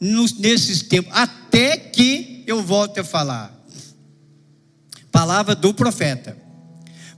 [0.00, 3.56] nesses tempos, até que eu volte a falar.
[5.12, 6.36] Palavra do profeta.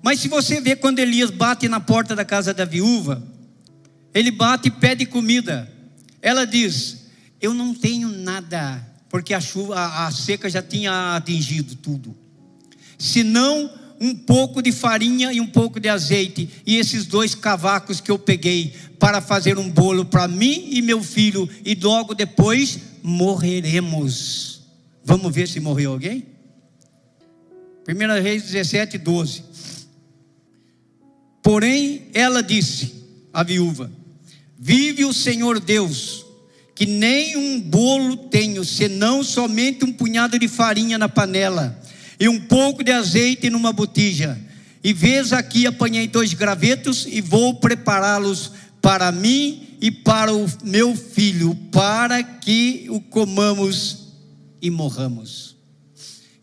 [0.03, 3.27] Mas se você vê quando Elias bate na porta da casa da viúva,
[4.13, 5.67] ele bate e pede comida.
[6.21, 7.07] Ela diz:
[7.41, 12.15] Eu não tenho nada, porque a chuva, a, a seca já tinha atingido tudo.
[12.99, 18.11] Senão um pouco de farinha e um pouco de azeite, e esses dois cavacos que
[18.11, 24.63] eu peguei para fazer um bolo para mim e meu filho, e logo depois morreremos.
[25.05, 26.27] Vamos ver se morreu alguém?
[27.89, 29.45] 1 Reis 17, 12.
[31.41, 32.93] Porém, ela disse,
[33.33, 33.91] a viúva:
[34.59, 36.27] Vive o Senhor Deus,
[36.75, 41.81] que nem um bolo tenho, senão somente um punhado de farinha na panela
[42.19, 44.39] e um pouco de azeite numa botija.
[44.85, 50.97] E vês aqui apanhei dois gravetos e vou prepará-los para mim e para o meu
[50.97, 54.09] filho, para que o comamos
[54.61, 55.57] e morramos.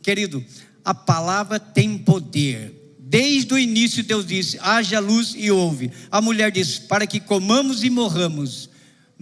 [0.01, 0.43] Querido,
[0.83, 2.75] a palavra tem poder.
[2.99, 5.91] Desde o início, Deus disse: haja luz e ouve.
[6.11, 8.69] A mulher disse: para que comamos e morramos.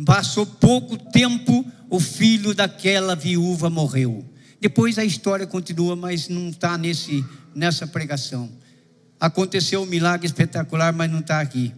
[0.06, 4.24] Passou pouco tempo, o filho daquela viúva morreu.
[4.60, 6.80] Depois a história continua, mas não está
[7.56, 8.50] nessa pregação.
[9.20, 11.74] Aconteceu um milagre espetacular, mas não está aqui.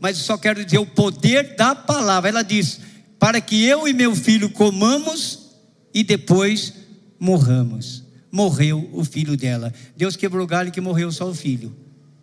[0.00, 2.28] Mas só quero dizer o poder da palavra.
[2.30, 2.80] Ela diz:
[3.18, 5.50] para que eu e meu filho comamos
[5.94, 6.74] e depois
[7.18, 9.72] morramos morreu o filho dela.
[9.94, 11.76] Deus quebrou o galho que morreu só o filho.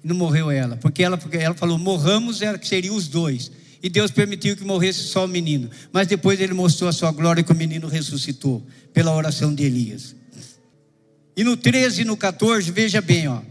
[0.03, 3.51] Não morreu ela, porque ela, porque ela falou: morramos, era que seriam os dois.
[3.81, 5.69] E Deus permitiu que morresse só o menino.
[5.91, 10.15] Mas depois ele mostrou a sua glória que o menino ressuscitou, pela oração de Elias.
[11.35, 13.41] E no 13 e no 14, veja bem, ó.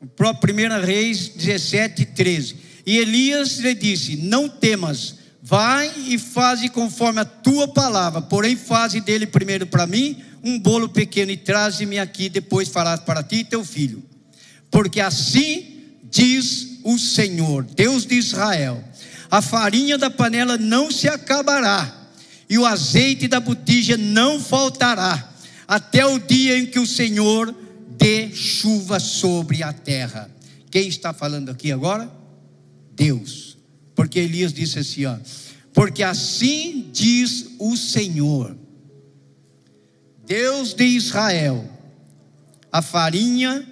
[0.00, 2.56] 1 Reis 17, 13.
[2.86, 9.00] E Elias lhe disse: Não temas, vai e faze conforme a tua palavra, porém faze
[9.00, 13.44] dele primeiro para mim um bolo pequeno e traze-me aqui, depois farás para ti e
[13.44, 14.02] teu filho.
[14.70, 15.78] Porque assim
[16.10, 18.82] diz o Senhor, Deus de Israel:
[19.30, 22.08] a farinha da panela não se acabará,
[22.48, 25.32] e o azeite da botija não faltará,
[25.66, 27.54] até o dia em que o Senhor
[27.98, 30.30] dê chuva sobre a terra.
[30.70, 32.10] Quem está falando aqui agora?
[32.94, 33.58] Deus.
[33.94, 35.16] Porque Elias disse assim: ó,
[35.74, 38.56] porque assim diz o Senhor
[40.28, 41.66] Deus de Israel,
[42.70, 43.66] a farinha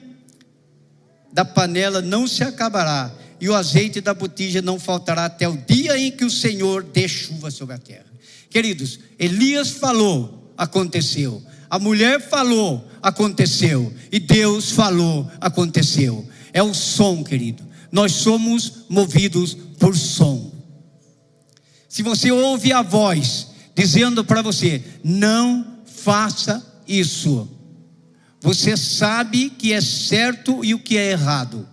[1.37, 5.99] da panela não se acabará, e o azeite da botija não faltará até o dia
[5.99, 8.07] em que o Senhor dê chuva sobre a terra.
[8.49, 11.42] Queridos, Elias falou, aconteceu.
[11.68, 13.92] A mulher falou, aconteceu.
[14.11, 16.27] E Deus falou, aconteceu.
[16.55, 17.62] É o som, querido.
[17.92, 20.51] Nós somos movidos por som.
[21.87, 27.55] Se você ouve a voz dizendo para você, não faça isso.
[28.46, 31.66] Você sabe que é certo e o que é errado,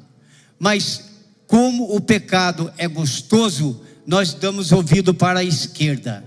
[0.58, 1.04] mas
[1.46, 6.26] como o pecado é gostoso, nós damos ouvido para a esquerda.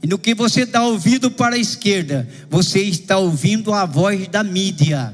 [0.00, 4.44] E no que você dá ouvido para a esquerda, você está ouvindo a voz da
[4.44, 5.12] mídia,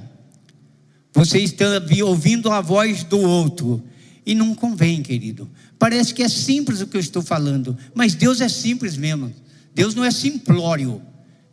[1.11, 1.64] você está
[2.05, 3.83] ouvindo a voz do outro,
[4.27, 5.49] e não convém, querido.
[5.79, 9.33] Parece que é simples o que eu estou falando, mas Deus é simples mesmo.
[9.75, 11.01] Deus não é simplório.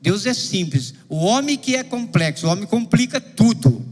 [0.08, 0.94] Deus é simples.
[1.10, 3.86] O homem que é complexo, o homem complica tudo.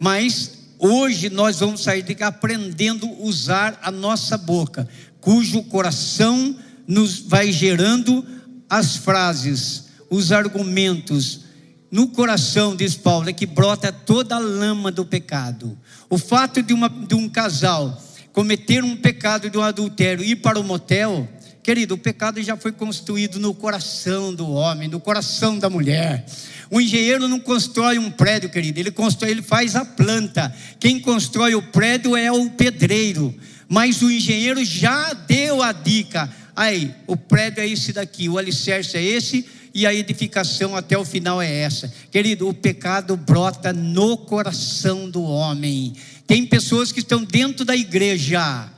[0.00, 4.88] Mas hoje nós vamos sair daqui aprendendo a usar a nossa boca,
[5.20, 6.56] cujo coração
[6.88, 8.26] nos vai gerando
[8.68, 11.42] as frases, os argumentos.
[11.88, 15.78] No coração, diz Paulo, é que brota toda a lama do pecado.
[16.10, 20.36] O fato de, uma, de um casal cometer um pecado de um adultério e ir
[20.36, 21.28] para o motel,
[21.66, 26.24] Querido, o pecado já foi construído no coração do homem, no coração da mulher.
[26.70, 30.54] O engenheiro não constrói um prédio, querido, ele constrói, ele faz a planta.
[30.78, 33.34] Quem constrói o prédio é o pedreiro.
[33.68, 36.32] Mas o engenheiro já deu a dica.
[36.54, 39.44] Aí, o prédio é esse daqui, o alicerce é esse
[39.74, 41.92] e a edificação até o final é essa.
[42.12, 45.94] Querido, o pecado brota no coração do homem.
[46.28, 48.70] Tem pessoas que estão dentro da igreja,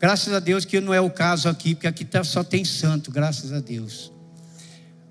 [0.00, 3.10] Graças a Deus que não é o caso aqui, porque aqui tá, só tem santo,
[3.10, 4.10] graças a Deus.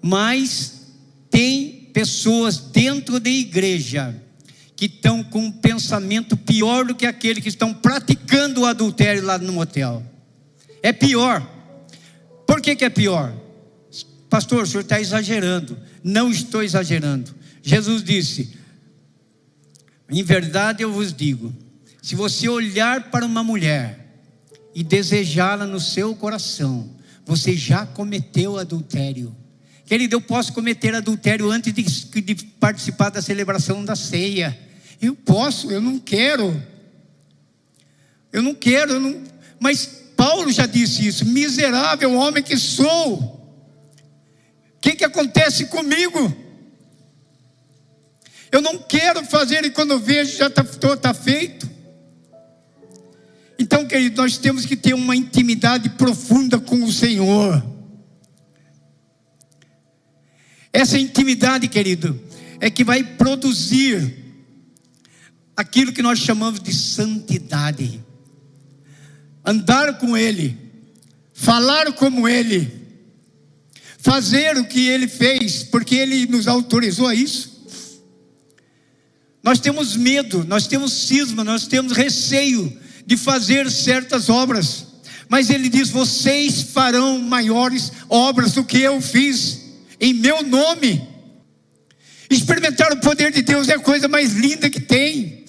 [0.01, 0.87] Mas
[1.29, 4.19] tem pessoas dentro da igreja
[4.75, 9.37] que estão com um pensamento pior do que aquele que estão praticando o adultério lá
[9.37, 10.03] no motel.
[10.81, 11.47] É pior.
[12.47, 13.31] Por que, que é pior?
[14.27, 15.77] Pastor, o senhor está exagerando.
[16.03, 17.35] Não estou exagerando.
[17.61, 18.57] Jesus disse:
[20.09, 21.53] Em verdade eu vos digo,
[22.01, 23.98] se você olhar para uma mulher
[24.79, 26.89] e desejá-la no seu coração,
[27.25, 29.35] você já cometeu adultério.
[29.85, 31.83] Querido, eu posso cometer adultério antes de,
[32.21, 34.57] de participar da celebração da ceia.
[35.01, 36.63] Eu posso, eu não quero.
[38.31, 39.21] Eu não quero, eu não...
[39.59, 43.15] mas Paulo já disse isso: miserável homem que sou.
[43.17, 46.33] O que, que acontece comigo?
[48.49, 50.63] Eu não quero fazer e quando vejo já está
[50.95, 51.69] tá feito.
[53.71, 57.63] Então, querido, nós temos que ter uma intimidade profunda com o Senhor.
[60.73, 62.19] Essa intimidade, querido,
[62.59, 64.25] é que vai produzir
[65.55, 68.03] aquilo que nós chamamos de santidade.
[69.45, 70.57] Andar com Ele,
[71.31, 72.71] falar como Ele,
[73.99, 77.67] fazer o que Ele fez, porque Ele nos autorizou a isso.
[79.43, 84.85] Nós temos medo, nós temos cisma, nós temos receio de fazer certas obras,
[85.27, 89.61] mas ele diz: vocês farão maiores obras do que eu fiz,
[89.99, 91.09] em meu nome.
[92.29, 95.43] Experimentar o poder de Deus é a coisa mais linda que tem.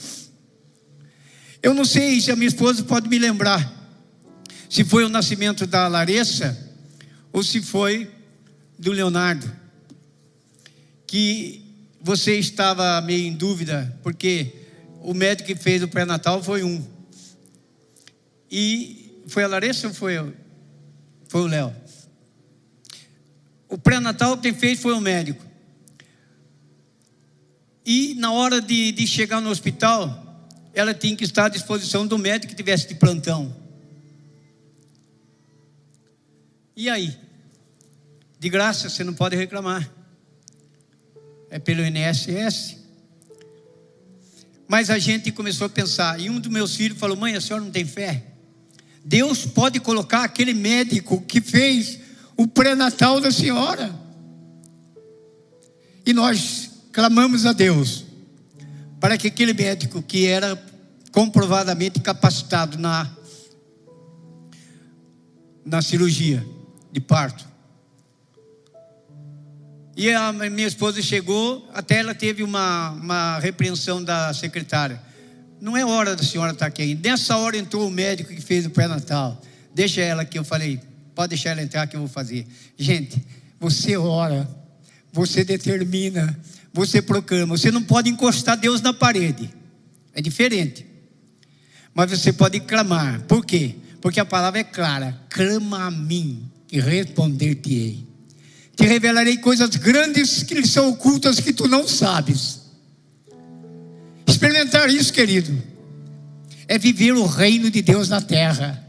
[1.63, 3.71] Eu não sei se a minha esposa pode me lembrar,
[4.71, 6.57] se foi o nascimento da Larissa
[7.31, 8.11] ou se foi
[8.79, 9.55] do Leonardo,
[11.07, 11.63] que
[12.01, 14.55] você estava meio em dúvida, porque
[15.03, 17.00] o médico que fez o pré-natal foi um.
[18.51, 20.35] E foi a Larissa ou foi eu?
[21.29, 21.75] Foi o Léo.
[23.69, 25.45] O pré-natal quem fez foi o médico.
[27.87, 32.19] E na hora de, de chegar no hospital, ela tinha que estar à disposição do
[32.19, 33.55] médico que tivesse de plantão.
[36.77, 37.17] E aí?
[38.39, 39.89] De graça, você não pode reclamar.
[41.51, 42.79] É pelo INSS.
[44.67, 47.65] Mas a gente começou a pensar, e um dos meus filhos falou: Mãe, a senhora
[47.65, 48.30] não tem fé?
[49.05, 51.99] Deus pode colocar aquele médico que fez
[52.37, 53.95] o pré-natal da senhora.
[56.05, 58.05] E nós clamamos a Deus
[58.99, 60.63] para que aquele médico que era
[61.13, 63.11] comprovadamente capacitado na
[65.65, 66.45] na cirurgia
[66.91, 67.49] de parto.
[69.97, 75.01] E a minha esposa chegou, até ela teve uma, uma repreensão da secretária.
[75.61, 77.09] Não é hora da senhora estar aqui ainda.
[77.09, 79.41] Nessa hora entrou o médico que fez o pré-natal.
[79.75, 80.81] Deixa ela aqui, eu falei,
[81.15, 82.47] pode deixar ela entrar que eu vou fazer.
[82.79, 83.23] Gente,
[83.59, 84.49] você ora,
[85.13, 86.39] você determina,
[86.73, 87.57] você proclama.
[87.57, 89.51] Você não pode encostar Deus na parede.
[90.15, 90.87] É diferente.
[91.95, 93.23] Mas você pode clamar.
[93.23, 93.75] Por quê?
[94.01, 98.07] Porque a palavra é clara: clama a mim e responder-te-ei.
[98.77, 102.60] Te revelarei coisas grandes que são ocultas que tu não sabes.
[104.31, 105.61] Experimentar isso, querido,
[106.69, 108.87] é viver o reino de Deus na terra.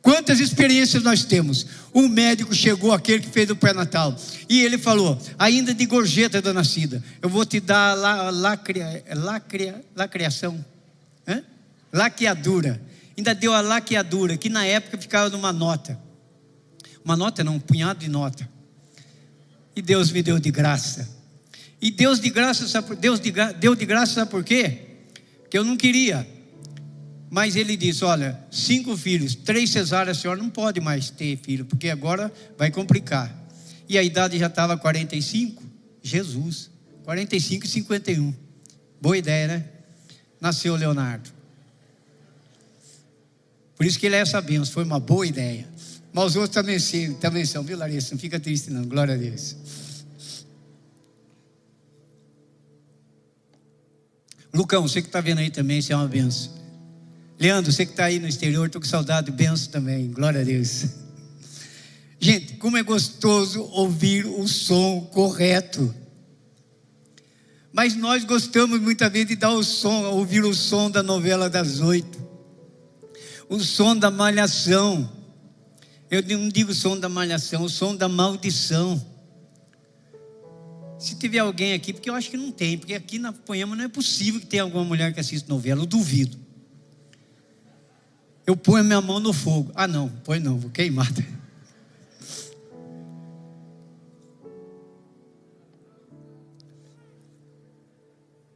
[0.00, 1.66] Quantas experiências nós temos?
[1.92, 4.16] Um médico chegou, aquele que fez o pré-natal,
[4.48, 9.84] e ele falou: ainda de gorjeta da nascida, eu vou te dar a lacria, lacria,
[9.96, 10.64] lacriação,
[11.26, 11.42] Hã?
[11.92, 12.80] laqueadura.
[13.16, 15.98] Ainda deu a laqueadura, que na época ficava numa nota.
[17.04, 18.48] Uma nota não, um punhado de nota.
[19.74, 21.17] E Deus me deu de graça.
[21.80, 24.78] E Deus de graça, Deus de, deu de graça, sabe por quê?
[25.48, 26.26] Que eu não queria.
[27.30, 31.64] Mas ele disse: Olha, cinco filhos, três cesáreas, a senhora não pode mais ter filho,
[31.64, 33.34] porque agora vai complicar.
[33.88, 35.62] E a idade já estava 45.
[36.02, 36.70] Jesus,
[37.04, 38.34] 45 e 51.
[39.00, 39.64] Boa ideia, né?
[40.40, 41.30] Nasceu Leonardo.
[43.76, 45.68] Por isso que ele é essa benção, foi uma boa ideia.
[46.12, 46.78] Mas os outros também,
[47.14, 48.12] também são, viu, Larissa?
[48.12, 48.84] Não fica triste, não.
[48.84, 49.56] Glória a Deus.
[54.58, 56.52] Lucão, você que está vendo aí também, isso é uma benção.
[57.38, 60.86] Leandro, você que está aí no exterior, estou com saudade, benção também, glória a Deus.
[62.18, 65.94] Gente, como é gostoso ouvir o som correto.
[67.72, 71.78] Mas nós gostamos muitas vezes de dar o som, ouvir o som da novela das
[71.78, 72.18] oito,
[73.48, 75.08] o som da malhação.
[76.10, 79.00] Eu não digo som da malhação, o som da maldição.
[80.98, 83.84] Se tiver alguém aqui, porque eu acho que não tem, porque aqui na Poema não
[83.84, 86.36] é possível que tenha alguma mulher que assista novela, eu duvido.
[88.44, 89.70] Eu ponho a minha mão no fogo.
[89.74, 91.12] Ah, não, põe não, vou queimar.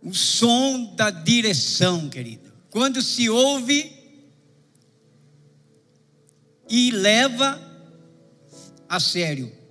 [0.02, 2.52] O som da direção, querido.
[2.70, 3.92] Quando se ouve
[6.68, 7.60] e leva
[8.88, 9.61] a sério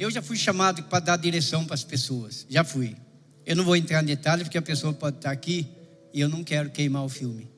[0.00, 2.96] eu já fui chamado para dar direção para as pessoas, já fui.
[3.44, 5.68] Eu não vou entrar em detalhes porque a pessoa pode estar aqui
[6.10, 7.50] e eu não quero queimar o filme.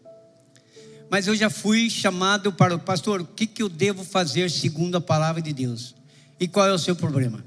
[1.08, 4.96] mas eu já fui chamado para o pastor, o que, que eu devo fazer segundo
[4.96, 5.94] a palavra de Deus?
[6.40, 7.44] E qual é o seu problema?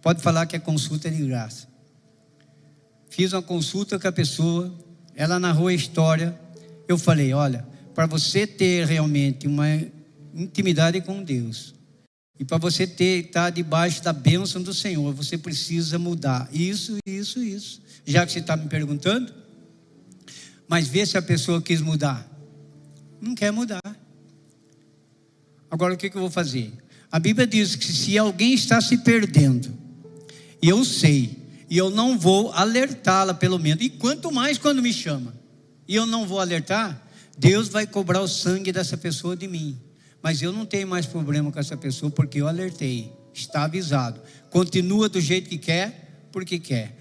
[0.00, 1.66] Pode falar que a consulta é de graça.
[3.08, 4.72] Fiz uma consulta com a pessoa,
[5.16, 6.38] ela narrou a história.
[6.86, 9.66] Eu falei: olha, para você ter realmente uma
[10.32, 11.74] intimidade com Deus,
[12.40, 17.42] e para você ter estar debaixo da bênção do Senhor, você precisa mudar isso, isso,
[17.42, 17.82] isso.
[18.06, 19.30] Já que você está me perguntando,
[20.66, 22.26] mas vê se a pessoa quis mudar.
[23.20, 23.82] Não quer mudar.
[25.70, 26.72] Agora o que, que eu vou fazer?
[27.12, 29.76] A Bíblia diz que se alguém está se perdendo,
[30.62, 31.36] e eu sei,
[31.68, 35.34] e eu não vou alertá-la pelo menos, e quanto mais quando me chama,
[35.86, 39.78] e eu não vou alertar, Deus vai cobrar o sangue dessa pessoa de mim.
[40.22, 44.20] Mas eu não tenho mais problema com essa pessoa porque eu alertei, está avisado.
[44.50, 46.96] Continua do jeito que quer, porque quer.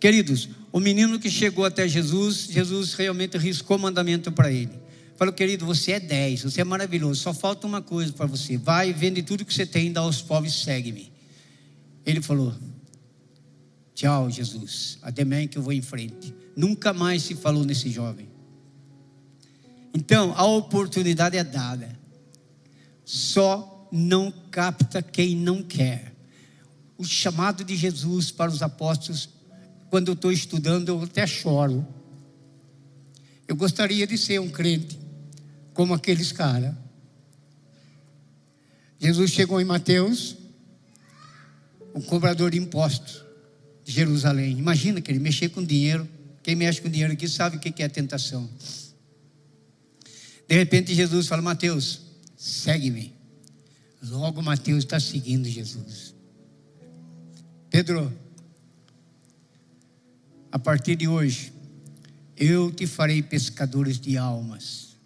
[0.00, 4.72] Queridos, o menino que chegou até Jesus, Jesus realmente riscou o mandamento para ele.
[5.16, 8.56] Falou, querido, você é 10, você é maravilhoso, só falta uma coisa para você.
[8.56, 11.12] Vai, vende tudo que você tem, dá aos pobres, segue-me.
[12.06, 12.54] Ele falou,
[13.94, 16.34] tchau, Jesus, até amanhã que eu vou em frente.
[16.56, 18.28] Nunca mais se falou nesse jovem.
[19.92, 21.99] Então, a oportunidade é dada
[23.10, 26.14] só não capta quem não quer.
[26.96, 29.28] O chamado de Jesus para os apóstolos,
[29.88, 31.84] quando eu estou estudando, eu até choro.
[33.48, 34.96] Eu gostaria de ser um crente
[35.74, 36.72] como aqueles caras.
[39.00, 40.36] Jesus chegou em Mateus,
[41.92, 43.24] um cobrador de impostos
[43.84, 44.56] de Jerusalém.
[44.56, 46.08] Imagina que ele mexer com dinheiro.
[46.44, 48.48] Quem mexe com dinheiro aqui sabe o que é tentação.
[50.48, 52.09] De repente Jesus fala: Mateus,
[52.40, 53.12] segue-me.
[54.02, 56.14] Logo Mateus está seguindo Jesus.
[57.68, 58.10] Pedro,
[60.50, 61.52] a partir de hoje,
[62.38, 64.96] eu te farei pescadores de almas.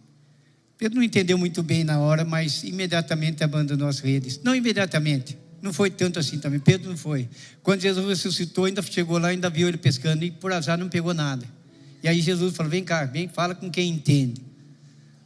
[0.78, 4.40] Pedro não entendeu muito bem na hora, mas imediatamente abandonou as redes.
[4.44, 6.60] Não imediatamente, não foi tanto assim também.
[6.60, 7.28] Pedro não foi.
[7.64, 11.12] Quando Jesus ressuscitou, ainda chegou lá, ainda viu ele pescando e por azar não pegou
[11.12, 11.44] nada.
[12.00, 14.53] E aí Jesus falou: Vem cá, vem, fala com quem entende.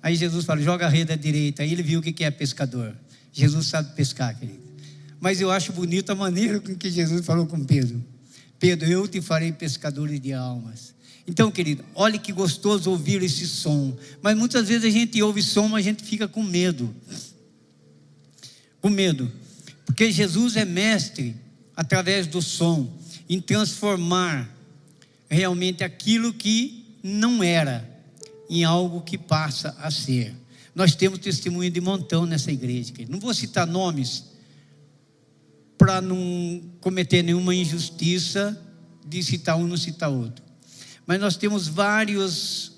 [0.02, 1.62] Aí Jesus falou: Joga a rede à direita.
[1.62, 2.94] Aí ele viu o que é pescador.
[3.32, 4.60] Jesus sabe pescar, querido.
[5.20, 8.02] Mas eu acho bonita a maneira com que Jesus falou com Pedro.
[8.58, 10.94] Pedro, eu te farei pescadores de almas.
[11.26, 13.96] Então, querido, olhe que gostoso ouvir esse som.
[14.22, 16.94] Mas muitas vezes a gente ouve som, mas a gente fica com medo.
[18.80, 19.30] Com medo.
[19.84, 21.36] Porque Jesus é mestre,
[21.76, 22.90] através do som,
[23.28, 24.48] em transformar
[25.28, 27.97] realmente aquilo que não era
[28.48, 30.34] em algo que passa a ser.
[30.74, 32.92] Nós temos testemunho de montão nessa igreja.
[33.08, 34.24] Não vou citar nomes
[35.76, 38.60] para não cometer nenhuma injustiça
[39.06, 40.44] de citar um e não citar outro.
[41.06, 42.72] Mas nós temos vários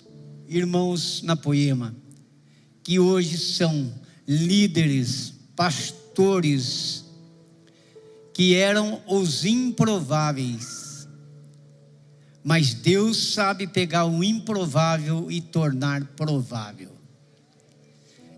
[0.49, 1.95] irmãos na Poema
[2.83, 3.93] que hoje são
[4.27, 7.05] líderes, pastores,
[8.33, 10.80] que eram os improváveis.
[12.43, 16.91] Mas Deus sabe pegar o improvável e tornar provável.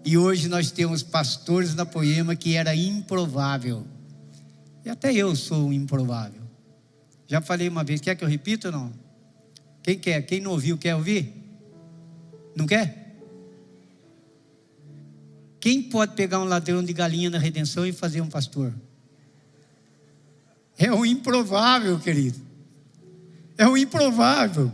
[0.04, 3.86] E hoje nós temos pastores na Poema que era improvável.
[4.84, 6.42] E até eu sou improvável.
[7.28, 8.92] Já falei uma vez, quer que eu repita ou não?
[9.82, 10.22] Quem quer?
[10.22, 11.32] Quem não ouviu, quer ouvir?
[12.56, 13.16] Não quer?
[15.60, 18.74] Quem pode pegar um ladrão de galinha na redenção e fazer um pastor?
[20.76, 22.41] É um improvável, querido.
[23.56, 24.72] É um improvável.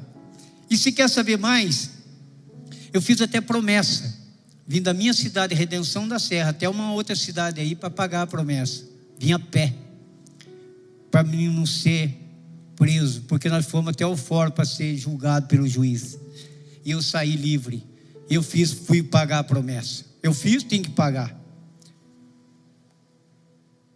[0.70, 1.91] E se quer saber mais,
[2.93, 4.18] eu fiz até promessa
[4.68, 8.26] vim da minha cidade, Redenção da Serra, até uma outra cidade aí para pagar a
[8.26, 8.85] promessa.
[9.18, 9.72] Vim a pé,
[11.11, 12.14] para mim não ser
[12.76, 16.18] preso, porque nós fomos até o fórum para ser julgado pelo juiz.
[16.85, 17.83] E eu saí livre.
[18.29, 20.05] Eu fiz, fui pagar a promessa.
[20.22, 21.35] Eu fiz, tenho que pagar.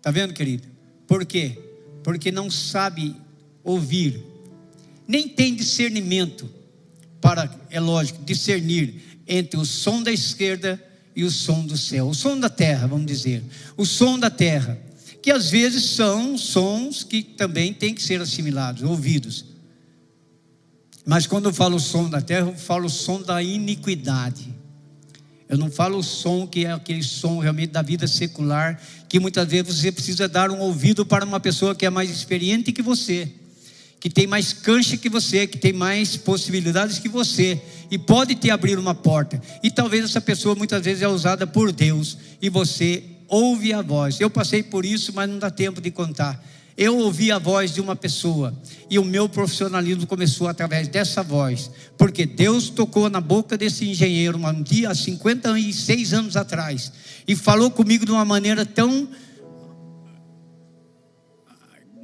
[0.01, 0.67] Tá vendo, querido?
[1.07, 1.59] Por quê?
[2.03, 3.15] Porque não sabe
[3.63, 4.25] ouvir,
[5.07, 6.49] nem tem discernimento
[7.21, 10.83] para, é lógico, discernir entre o som da esquerda
[11.15, 13.43] e o som do céu, o som da terra, vamos dizer,
[13.77, 14.79] o som da terra,
[15.23, 19.45] que às vezes são sons que também têm que ser assimilados, ouvidos.
[21.05, 24.53] Mas quando eu falo o som da terra, eu falo o som da iniquidade.
[25.49, 29.47] Eu não falo o som que é aquele som realmente da vida secular, que muitas
[29.47, 33.31] vezes você precisa dar um ouvido para uma pessoa que é mais experiente que você
[34.03, 38.51] que tem mais cancha que você, que tem mais possibilidades que você, e pode te
[38.51, 39.41] abrir uma porta.
[39.63, 44.19] E talvez essa pessoa muitas vezes é usada por Deus, e você ouve a voz.
[44.19, 46.45] Eu passei por isso, mas não dá tempo de contar.
[46.77, 48.53] Eu ouvi a voz de uma pessoa
[48.91, 54.37] e o meu profissionalismo começou através dessa voz, porque Deus tocou na boca desse engenheiro
[54.37, 56.91] um dia, há 56 anos atrás,
[57.29, 59.09] e falou comigo de uma maneira tão.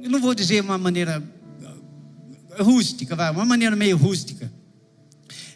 [0.01, 1.21] Eu não vou dizer uma maneira
[2.61, 4.51] rústica, vai, uma maneira meio rústica.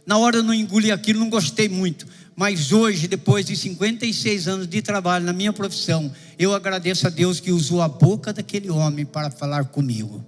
[0.06, 2.06] Na hora eu não engoli aquilo, não gostei muito.
[2.36, 7.40] Mas hoje, depois de 56 anos de trabalho na minha profissão, eu agradeço a Deus
[7.40, 10.26] que usou a boca daquele homem para falar comigo.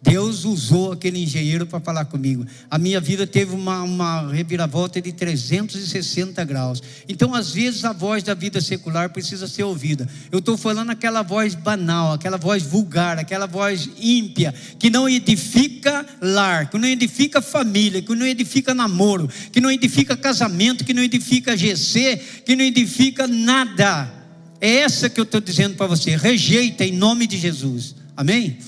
[0.00, 2.46] Deus usou aquele engenheiro para falar comigo.
[2.70, 6.80] A minha vida teve uma, uma reviravolta de 360 graus.
[7.08, 10.08] Então, às vezes, a voz da vida secular precisa ser ouvida.
[10.30, 16.06] Eu estou falando aquela voz banal, aquela voz vulgar, aquela voz ímpia, que não edifica
[16.20, 21.02] lar, que não edifica família, que não edifica namoro, que não edifica casamento, que não
[21.02, 24.14] edifica GC, que não edifica nada.
[24.60, 26.16] É essa que eu estou dizendo para você.
[26.16, 27.96] Rejeita em nome de Jesus.
[28.16, 28.58] Amém?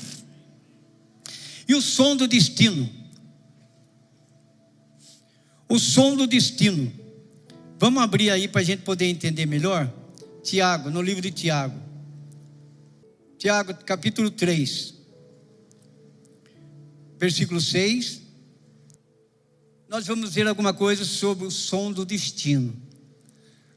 [1.70, 2.90] E o som do destino.
[5.68, 6.92] O som do destino.
[7.78, 9.88] Vamos abrir aí para a gente poder entender melhor?
[10.42, 11.80] Tiago, no livro de Tiago.
[13.38, 14.94] Tiago, capítulo 3,
[17.20, 18.20] versículo 6.
[19.88, 22.74] Nós vamos ver alguma coisa sobre o som do destino.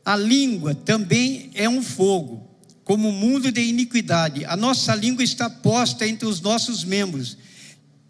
[0.04, 4.46] A língua também é um fogo, como o mundo de iniquidade.
[4.46, 7.38] A nossa língua está posta entre os nossos membros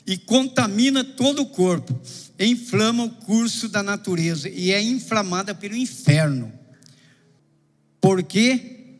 [0.05, 1.99] e contamina todo o corpo,
[2.39, 6.51] inflama o curso da natureza e é inflamada pelo inferno.
[8.01, 8.97] Porque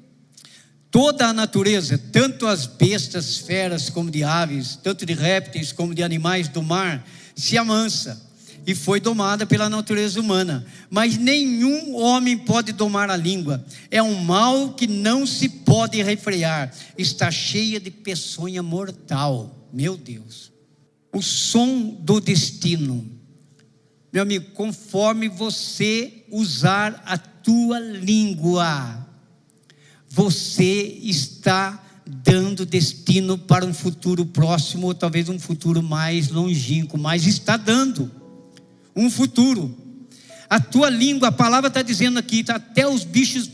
[0.89, 6.04] toda a natureza, tanto as bestas, feras como de aves, tanto de répteis como de
[6.04, 8.32] animais do mar, se amansa
[8.66, 10.66] e foi domada pela natureza humana.
[10.89, 13.66] Mas nenhum homem pode domar a língua.
[13.91, 16.74] É um mal que não se pode refrear.
[16.97, 19.68] Está cheia de peçonha mortal.
[19.74, 20.53] Meu Deus
[21.14, 23.05] o som do destino.
[24.11, 29.07] Meu amigo, conforme você usar a tua língua,
[30.09, 37.26] você está dando destino para um futuro próximo, ou talvez um futuro mais longínquo, mas
[37.26, 38.11] está dando
[38.95, 39.76] um futuro.
[40.49, 43.49] A tua língua, a palavra está dizendo aqui, tá, até os bichos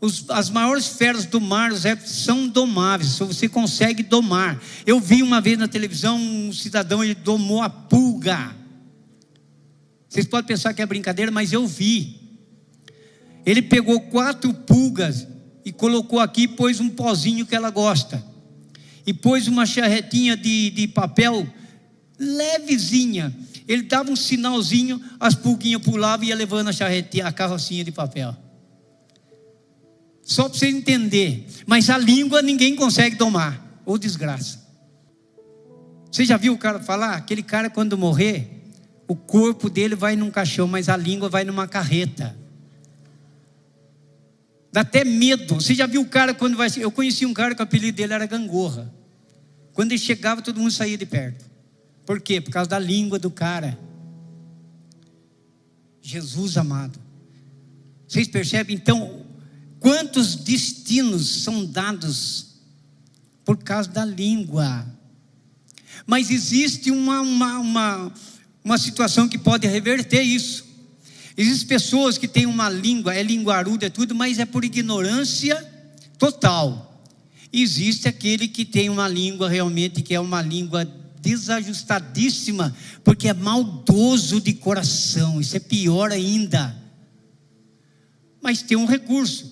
[0.00, 4.60] os, as maiores feras do mar são domáveis, você consegue domar.
[4.86, 8.56] Eu vi uma vez na televisão um cidadão, ele domou a pulga.
[10.08, 12.18] Vocês podem pensar que é brincadeira, mas eu vi.
[13.44, 15.26] Ele pegou quatro pulgas
[15.64, 18.24] e colocou aqui, pôs um pozinho que ela gosta.
[19.06, 21.46] E pôs uma charretinha de, de papel
[22.18, 23.36] levezinha.
[23.68, 27.92] Ele dava um sinalzinho, as pulguinhas pulavam e ia levando a charretinha, a carrocinha de
[27.92, 28.34] papel.
[30.30, 31.44] Só para você entender.
[31.66, 33.82] Mas a língua ninguém consegue domar.
[33.84, 34.64] Ou desgraça.
[36.08, 37.16] Você já viu o cara falar?
[37.16, 38.62] Aquele cara, quando morrer,
[39.08, 42.38] o corpo dele vai num caixão, mas a língua vai numa carreta.
[44.70, 45.56] Dá até medo.
[45.56, 46.68] Você já viu o cara quando vai.
[46.76, 48.94] Eu conheci um cara que o apelido dele era gangorra.
[49.72, 51.44] Quando ele chegava, todo mundo saía de perto.
[52.06, 52.40] Por quê?
[52.40, 53.76] Por causa da língua do cara.
[56.00, 57.00] Jesus amado.
[58.06, 58.76] Vocês percebem?
[58.76, 59.19] Então,
[59.80, 62.46] Quantos destinos são dados
[63.44, 64.86] por causa da língua?
[66.06, 68.12] Mas existe uma, uma, uma,
[68.62, 70.66] uma situação que pode reverter isso.
[71.36, 75.56] Existem pessoas que têm uma língua, é linguaruda, é tudo, mas é por ignorância
[76.18, 77.02] total.
[77.50, 80.84] Existe aquele que tem uma língua realmente que é uma língua
[81.22, 86.76] desajustadíssima, porque é maldoso de coração, isso é pior ainda.
[88.42, 89.49] Mas tem um recurso.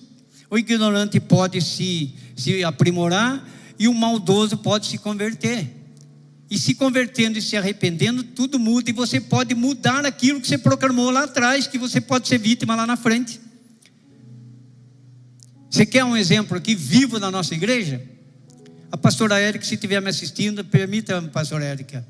[0.49, 3.47] O ignorante pode se, se aprimorar
[3.77, 5.75] e o maldoso pode se converter.
[6.49, 10.57] E se convertendo e se arrependendo, tudo muda e você pode mudar aquilo que você
[10.57, 13.39] proclamou lá atrás, que você pode ser vítima lá na frente.
[15.69, 18.01] Você quer um exemplo aqui vivo na nossa igreja?
[18.91, 22.05] A pastora Érica, se estiver me assistindo, permita, pastora Érica,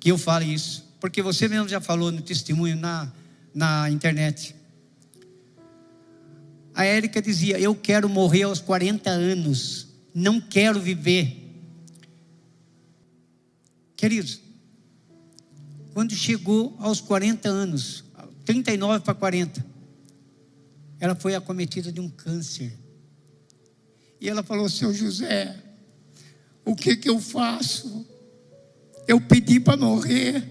[0.00, 3.12] que eu fale isso, porque você mesmo já falou no testemunho na,
[3.54, 4.54] na internet.
[6.80, 11.36] A Érica dizia: Eu quero morrer aos 40 anos, não quero viver.
[13.94, 14.40] Queridos,
[15.92, 18.02] quando chegou aos 40 anos,
[18.46, 19.62] 39 para 40,
[20.98, 22.72] ela foi acometida de um câncer.
[24.18, 25.54] E ela falou: Seu José,
[26.64, 28.06] o que que eu faço?
[29.06, 30.48] Eu pedi para morrer,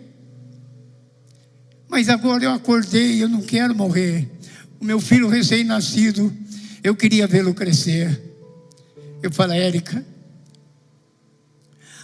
[1.87, 4.29] mas agora eu acordei, eu não quero morrer
[4.79, 6.33] o meu filho recém-nascido,
[6.83, 8.19] eu queria vê-lo crescer.
[9.21, 10.05] Eu falei, Érica,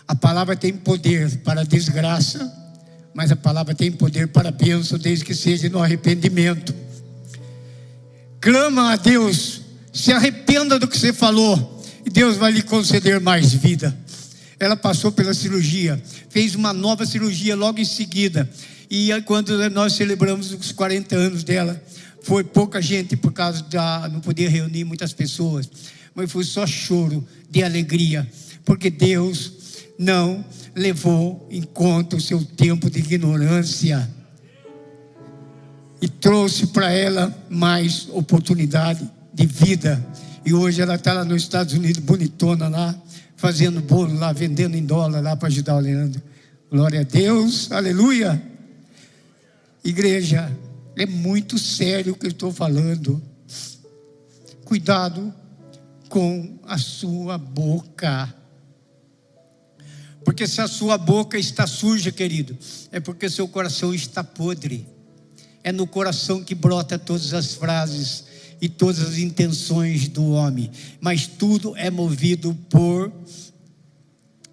[0.08, 2.52] A palavra tem poder para desgraça,
[3.14, 6.76] mas a palavra tem poder para bênção, desde que seja no arrependimento.
[8.40, 9.62] Clama a Deus,
[9.92, 13.98] se arrependa do que você falou, e Deus vai lhe conceder mais vida.
[14.60, 18.48] Ela passou pela cirurgia, fez uma nova cirurgia logo em seguida.
[18.90, 21.82] E quando nós celebramos os 40 anos dela,
[22.26, 25.70] foi pouca gente por causa da não poder reunir muitas pessoas,
[26.16, 28.28] mas foi só choro de alegria,
[28.66, 29.54] porque Deus
[29.98, 30.44] não
[30.76, 34.10] levou em conta o seu tempo de ignorância
[36.02, 40.04] e trouxe para ela mais oportunidade de vida.
[40.44, 43.00] E hoje ela está lá nos Estados Unidos, bonitona lá,
[43.38, 46.20] fazendo bolo lá, vendendo em dólar lá para ajudar o Leandro.
[46.72, 48.42] Glória a Deus, aleluia.
[49.84, 50.52] Igreja,
[50.96, 53.22] é muito sério o que eu estou falando.
[54.64, 55.34] Cuidado
[56.10, 58.34] com a sua boca.
[60.24, 62.58] Porque se a sua boca está suja, querido,
[62.92, 64.88] é porque seu coração está podre.
[65.64, 68.26] É no coração que brota todas as frases
[68.62, 70.72] e todas as intenções do homem.
[71.00, 73.12] Mas tudo é movido por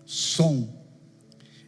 [0.04, 0.81] som.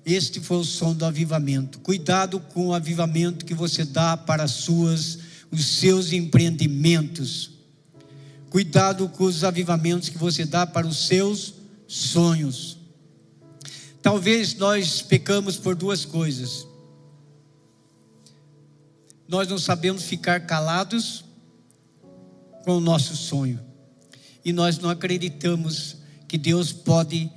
[0.05, 1.79] Este foi o som do avivamento.
[1.81, 5.19] Cuidado com o avivamento que você dá para suas,
[5.51, 7.51] os seus empreendimentos.
[8.51, 11.55] Cuidado com os avivamentos que você dá para os seus
[11.89, 12.77] sonhos.
[14.03, 16.67] Talvez nós pecamos por duas coisas.
[19.27, 21.25] Nós não sabemos ficar calados
[22.63, 23.59] com o nosso sonho.
[24.45, 25.97] E nós não acreditamos
[26.29, 27.33] que Deus pode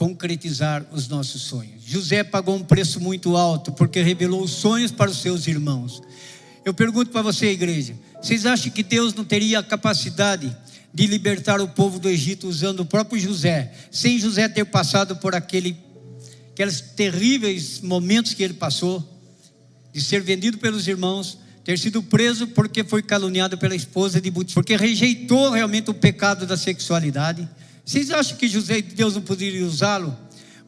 [0.00, 1.82] concretizar os nossos sonhos.
[1.84, 6.02] José pagou um preço muito alto porque revelou os sonhos para os seus irmãos.
[6.64, 10.56] Eu pergunto para você, igreja: vocês acham que Deus não teria a capacidade
[10.94, 15.34] de libertar o povo do Egito usando o próprio José, sem José ter passado por
[15.34, 15.76] aquele,
[16.50, 19.06] aqueles terríveis momentos que ele passou,
[19.92, 24.54] de ser vendido pelos irmãos, ter sido preso porque foi caluniado pela esposa de Buti,
[24.54, 27.46] porque rejeitou realmente o pecado da sexualidade?
[27.84, 30.16] Vocês acham que José, Deus não poderia usá-lo?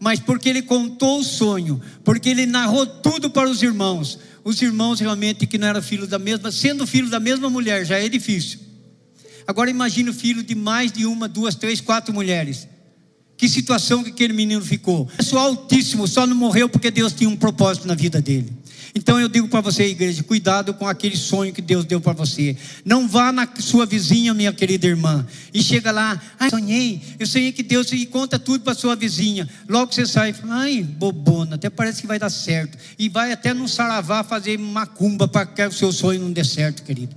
[0.00, 4.18] Mas porque ele contou o sonho, porque ele narrou tudo para os irmãos.
[4.44, 7.98] Os irmãos realmente que não eram filhos da mesma, sendo filho da mesma mulher, já
[7.98, 8.58] é difícil.
[9.46, 12.66] Agora imagine o filho de mais de uma, duas, três, quatro mulheres.
[13.36, 15.06] Que situação que aquele menino ficou.
[15.06, 18.52] Pessoal altíssimo, só não morreu porque Deus tinha um propósito na vida dele.
[18.94, 22.54] Então eu digo para você, igreja, cuidado com aquele sonho que Deus deu para você.
[22.84, 27.52] Não vá na sua vizinha, minha querida irmã, e chega lá, ai, sonhei, eu sonhei
[27.52, 29.48] que Deus e conta tudo para sua vizinha.
[29.66, 32.76] Logo você sai, ai, bobona, até parece que vai dar certo.
[32.98, 36.82] E vai até no saravá fazer macumba para que o seu sonho não dê certo,
[36.82, 37.16] querido.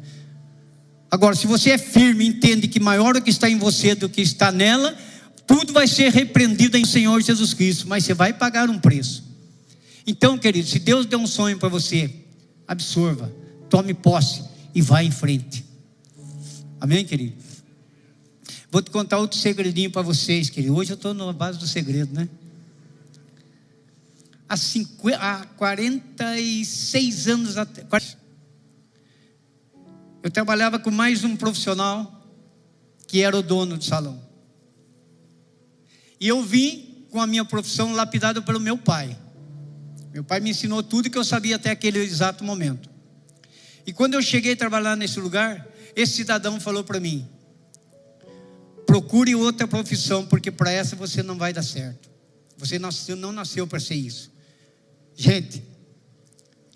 [1.12, 4.22] Agora, se você é firme, entende que maior o que está em você do que
[4.22, 4.98] está nela,
[5.46, 9.25] tudo vai ser repreendido em Senhor Jesus Cristo, mas você vai pagar um preço.
[10.06, 12.14] Então, querido, se Deus deu um sonho para você,
[12.68, 13.34] absorva,
[13.70, 14.44] tome posse
[14.74, 15.66] e vá em frente.
[16.80, 17.36] Amém, querido?
[18.70, 20.76] Vou te contar outro segredinho para vocês, querido.
[20.76, 22.30] Hoje eu estou na base do segredo, né?
[24.48, 28.16] Há, 50, há 46 anos atrás,
[30.22, 32.24] eu trabalhava com mais um profissional
[33.08, 34.22] que era o dono do salão.
[36.20, 39.18] E eu vim com a minha profissão lapidada pelo meu pai.
[40.16, 42.90] Meu pai me ensinou tudo que eu sabia até aquele exato momento.
[43.86, 47.28] E quando eu cheguei a trabalhar nesse lugar, esse cidadão falou para mim:
[48.88, 52.10] procure outra profissão, porque para essa você não vai dar certo.
[52.58, 54.32] Você nasceu, não nasceu para ser isso.
[55.14, 55.62] Gente,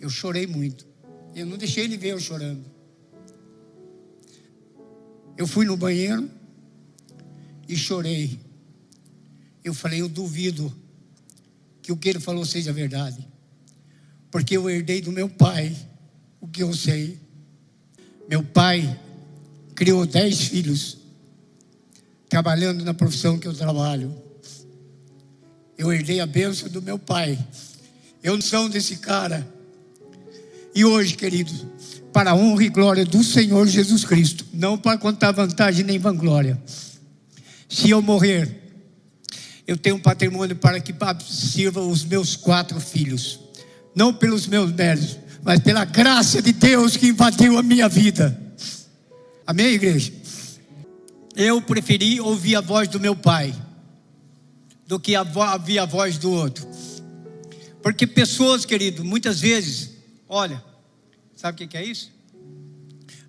[0.01, 0.85] eu chorei muito.
[1.33, 2.65] Eu não deixei ele ver eu chorando.
[5.37, 6.29] Eu fui no banheiro
[7.69, 8.37] e chorei.
[9.63, 10.75] Eu falei, eu duvido
[11.81, 13.28] que o que ele falou seja verdade.
[14.31, 15.75] Porque eu herdei do meu pai
[16.39, 17.17] o que eu sei.
[18.29, 18.99] Meu pai
[19.75, 20.97] criou dez filhos,
[22.27, 24.15] trabalhando na profissão que eu trabalho.
[25.77, 27.39] Eu herdei a bênção do meu pai.
[28.21, 29.47] Eu não sou desse cara.
[30.75, 31.65] E hoje, queridos,
[32.13, 36.61] para a honra e glória do Senhor Jesus Cristo, não para contar vantagem nem vanglória.
[37.67, 38.59] Se eu morrer,
[39.65, 40.93] eu tenho um patrimônio para que
[41.29, 43.39] sirva os meus quatro filhos.
[43.99, 48.41] Não pelos meus méritos, mas pela graça de Deus que invadiu a minha vida.
[49.45, 50.13] Amém, igreja?
[51.35, 53.53] Eu preferi ouvir a voz do meu pai
[54.87, 56.65] do que ouvir a voz do outro.
[57.83, 59.89] Porque pessoas, querido, muitas vezes,
[60.29, 60.63] olha,
[61.35, 62.09] sabe o que é isso?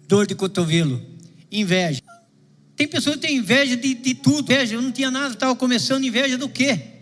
[0.07, 1.05] Dor de cotovelo,
[1.51, 2.01] inveja,
[2.77, 4.53] Tem pessoas que têm inveja de, de tudo.
[4.53, 7.00] Inveja, eu não tinha nada, estava começando inveja do quê?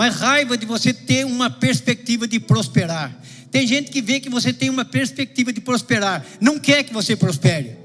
[0.00, 3.14] Mas raiva de você ter uma perspectiva de prosperar.
[3.50, 7.14] Tem gente que vê que você tem uma perspectiva de prosperar, não quer que você
[7.14, 7.76] prospere.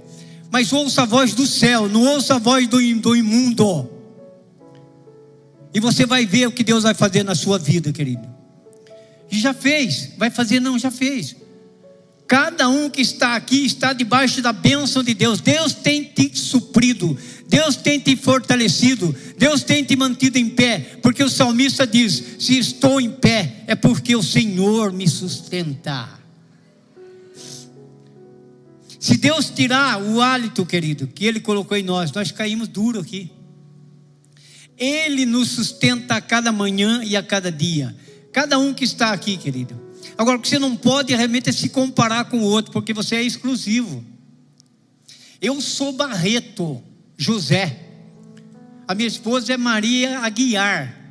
[0.49, 3.91] Mas ouça a voz do céu, não ouça a voz do, do imundo.
[5.73, 8.25] E você vai ver o que Deus vai fazer na sua vida, querido.
[9.29, 11.35] E já fez, vai fazer, não, já fez.
[12.27, 15.41] Cada um que está aqui está debaixo da bênção de Deus.
[15.41, 17.15] Deus tem te suprido,
[17.47, 22.57] Deus tem te fortalecido, Deus tem te mantido em pé, porque o salmista diz: Se
[22.57, 26.09] estou em pé, é porque o Senhor me sustenta.
[28.99, 33.31] Se Deus tirar o hálito, querido, que Ele colocou em nós, nós caímos duro aqui.
[34.75, 37.95] Ele nos sustenta a cada manhã e a cada dia.
[38.33, 39.84] Cada um que está aqui, querido.
[40.17, 43.15] Agora, o que você não pode realmente é se comparar com o outro, porque você
[43.15, 44.03] é exclusivo.
[45.41, 46.81] Eu sou Barreto,
[47.17, 47.79] José.
[48.87, 51.05] A minha esposa é Maria Aguiar.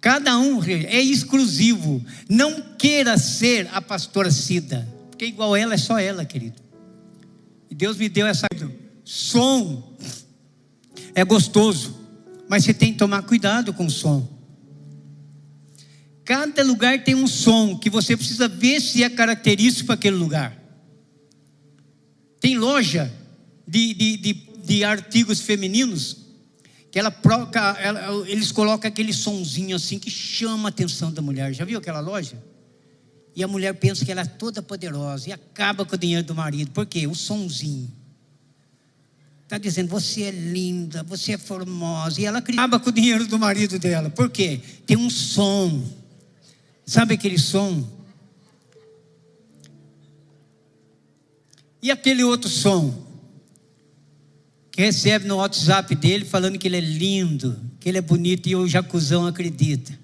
[0.00, 2.04] Cada um é exclusivo.
[2.28, 6.60] Não queira ser a pastora Cida, porque igual ela é só ela, querido.
[7.70, 8.46] E Deus me deu essa
[9.04, 9.96] som.
[11.14, 11.96] É gostoso,
[12.48, 14.35] mas você tem que tomar cuidado com o som.
[16.26, 20.60] Cada lugar tem um som que você precisa ver se é característico para aquele lugar.
[22.40, 23.10] Tem loja
[23.66, 24.32] de, de, de,
[24.64, 26.26] de artigos femininos
[26.90, 27.14] que ela,
[27.78, 31.52] ela, eles colocam aquele sonzinho assim que chama a atenção da mulher.
[31.54, 32.42] Já viu aquela loja?
[33.34, 36.34] E a mulher pensa que ela é toda poderosa e acaba com o dinheiro do
[36.34, 36.72] marido.
[36.72, 37.06] Por quê?
[37.06, 37.92] O sonzinho.
[39.44, 42.20] Está dizendo, você é linda, você é formosa.
[42.20, 44.10] E ela acaba com o dinheiro do marido dela.
[44.10, 44.60] Por quê?
[44.84, 45.84] Tem um som.
[46.86, 47.84] Sabe aquele som?
[51.82, 53.04] E aquele outro som?
[54.70, 58.54] Que recebe no WhatsApp dele falando que ele é lindo, que ele é bonito e
[58.54, 59.98] o Jacuzão acredita.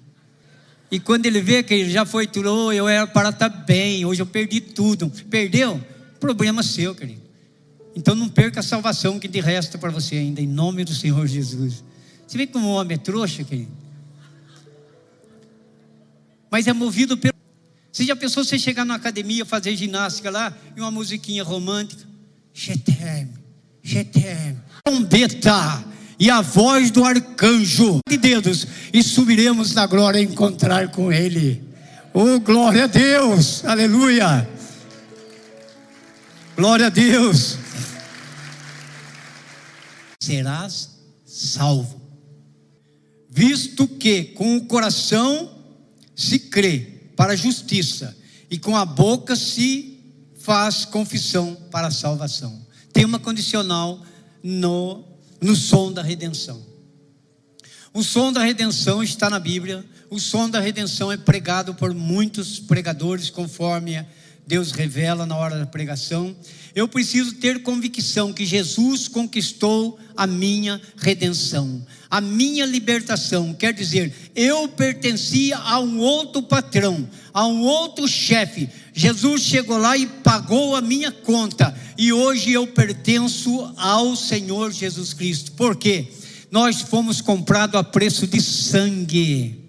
[0.91, 4.05] E quando ele vê que ele já foi tudo, oh, eu era para estar bem,
[4.05, 5.09] hoje eu perdi tudo.
[5.29, 5.81] Perdeu?
[6.19, 7.21] Problema seu, querido.
[7.95, 11.25] Então não perca a salvação que de resta para você ainda, em nome do Senhor
[11.27, 11.83] Jesus.
[12.27, 13.82] Você vê como o homem é trouxa, querido?
[16.53, 17.33] Mas é movido pelo.
[17.91, 22.07] Você já pensou você chegar na academia, fazer ginástica lá e uma musiquinha romântica?
[22.53, 23.27] Chetem,
[23.83, 25.83] chetem, trombeta
[26.19, 31.63] e a voz do arcanjo de dedos e subiremos na glória a encontrar com ele.
[32.13, 34.47] Oh, glória a Deus, aleluia.
[36.55, 37.57] Glória a Deus.
[40.19, 41.99] Serás salvo,
[43.27, 45.52] visto que com o coração
[46.23, 48.17] se crê para a justiça
[48.49, 49.99] e com a boca se
[50.39, 52.65] faz confissão para a salvação.
[52.91, 53.99] Tem uma condicional
[54.43, 55.03] no,
[55.41, 56.63] no som da redenção.
[57.93, 59.85] O som da redenção está na Bíblia.
[60.09, 64.05] O som da redenção é pregado por muitos pregadores, conforme
[64.45, 66.35] Deus revela na hora da pregação.
[66.75, 73.55] Eu preciso ter convicção que Jesus conquistou a minha redenção, a minha libertação.
[73.55, 78.69] Quer dizer, eu pertencia a um outro patrão, a um outro chefe.
[78.93, 85.11] Jesus chegou lá e pagou a minha conta, e hoje eu pertenço ao Senhor Jesus
[85.11, 85.53] Cristo.
[85.53, 86.05] Por quê?
[86.51, 89.59] Nós fomos comprados a preço de sangue.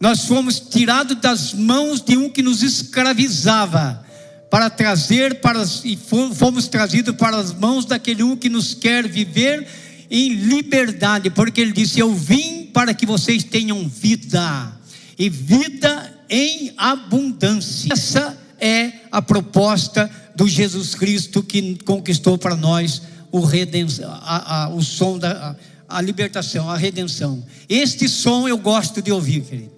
[0.00, 4.04] Nós fomos tirados das mãos de um que nos escravizava
[4.50, 9.64] para trazer para e fomos trazidos para as mãos daquele um que nos quer viver
[10.10, 14.72] em liberdade, porque ele disse: Eu vim para que vocês tenham vida
[15.18, 17.92] e vida em abundância.
[17.92, 24.68] Essa é a proposta do Jesus Cristo que conquistou para nós o, redenção, a, a,
[24.70, 25.56] o som da
[25.88, 27.44] a, a libertação, a redenção.
[27.68, 29.72] Este som eu gosto de ouvir, querido.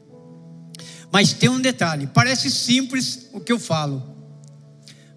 [1.11, 4.13] Mas tem um detalhe: parece simples o que eu falo,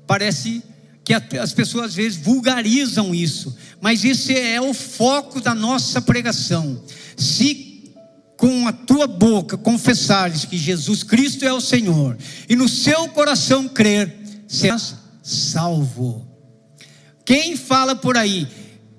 [0.07, 0.63] Parece
[1.05, 6.83] que as pessoas às vezes vulgarizam isso, mas esse é o foco da nossa pregação.
[7.15, 7.93] Se
[8.35, 12.17] com a tua boca confessares que Jesus Cristo é o Senhor
[12.49, 14.13] e no seu coração crer,
[14.47, 16.27] serás salvo.
[17.23, 18.47] Quem fala por aí,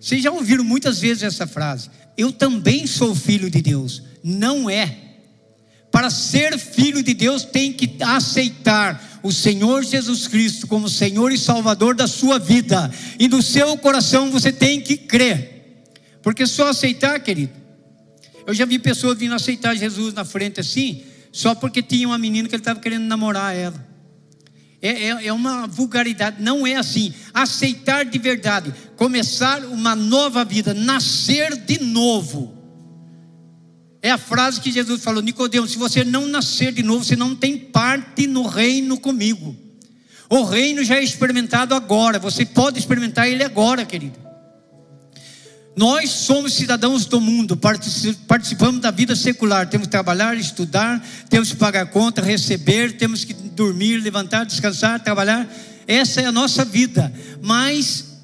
[0.01, 4.03] vocês já ouviram muitas vezes essa frase: Eu também sou filho de Deus.
[4.23, 5.07] Não é.
[5.91, 11.39] Para ser filho de Deus, tem que aceitar o Senhor Jesus Cristo como Senhor e
[11.39, 15.83] Salvador da sua vida, e no seu coração você tem que crer,
[16.23, 17.53] porque só aceitar, querido.
[18.47, 21.03] Eu já vi pessoas vindo aceitar Jesus na frente assim,
[21.33, 23.85] só porque tinha uma menina que ele estava querendo namorar ela.
[24.81, 27.13] É, é, é, uma vulgaridade, não é assim.
[27.35, 32.56] Aceitar de verdade, começar uma nova vida, nascer de novo.
[34.07, 37.35] É a frase que Jesus falou: Nicodemo, se você não nascer de novo, você não
[37.35, 39.57] tem parte no reino comigo.
[40.31, 44.17] O reino já é experimentado agora, você pode experimentar ele agora, querido.
[45.77, 51.57] Nós somos cidadãos do mundo, participamos da vida secular, temos que trabalhar, estudar, temos que
[51.57, 55.53] pagar conta, receber, temos que dormir, levantar, descansar, trabalhar.
[55.85, 58.21] Essa é a nossa vida, mas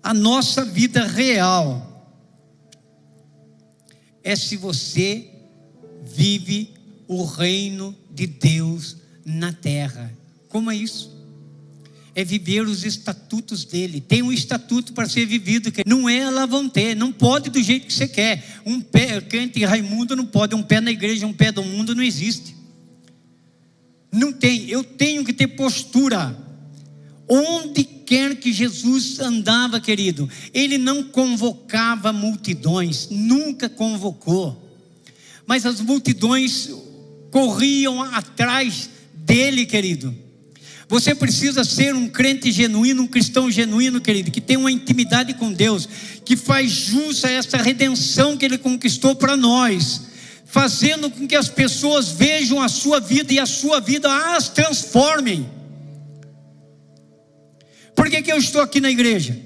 [0.00, 1.89] a nossa vida real
[4.22, 5.28] é se você
[6.04, 6.70] vive
[7.06, 10.12] o reino de Deus na terra.
[10.48, 11.20] Como é isso?
[12.14, 14.00] é viver os estatutos dele.
[14.00, 17.62] Tem um estatuto para ser vivido, que não é lá vão ter, não pode do
[17.62, 18.60] jeito que você quer.
[18.66, 22.02] Um pé, crente Raimundo não pode, um pé na igreja, um pé do mundo não
[22.02, 22.54] existe.
[24.12, 26.36] Não tem, eu tenho que ter postura.
[27.28, 34.60] Onde quer que Jesus andava, querido, ele não convocava multidões, nunca convocou.
[35.46, 36.70] Mas as multidões
[37.30, 40.12] corriam atrás dele, querido
[40.88, 45.52] você precisa ser um crente genuíno, um cristão genuíno, querido, que tem uma intimidade com
[45.52, 45.88] Deus,
[46.24, 50.02] que faz jus a essa redenção que Ele conquistou para nós,
[50.46, 55.59] fazendo com que as pessoas vejam a sua vida e a sua vida as transformem.
[58.00, 59.38] Por que, que eu estou aqui na igreja?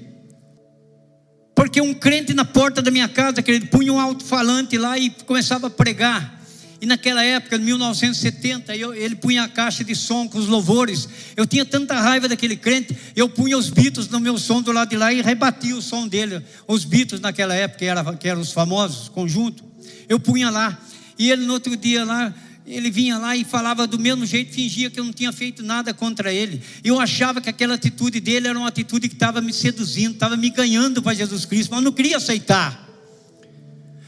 [1.53, 5.67] Porque um crente na porta da minha casa, querido, punha um alto-falante lá e começava
[5.67, 6.41] a pregar.
[6.79, 11.09] E naquela época, em 1970, eu, ele punha a caixa de som com os louvores.
[11.35, 14.87] Eu tinha tanta raiva daquele crente, eu punha os Beatles no meu som do lado
[14.87, 16.41] de lá e rebatia o som dele.
[16.65, 19.65] Os Beatles naquela época, que, que eram os famosos, conjunto.
[20.07, 20.79] Eu punha lá.
[21.19, 22.33] E ele no outro dia lá,
[22.65, 25.93] ele vinha lá e falava do mesmo jeito, fingia que eu não tinha feito nada
[25.93, 26.61] contra ele.
[26.83, 30.49] Eu achava que aquela atitude dele era uma atitude que estava me seduzindo, estava me
[30.49, 32.83] ganhando para Jesus Cristo, mas eu não queria aceitar.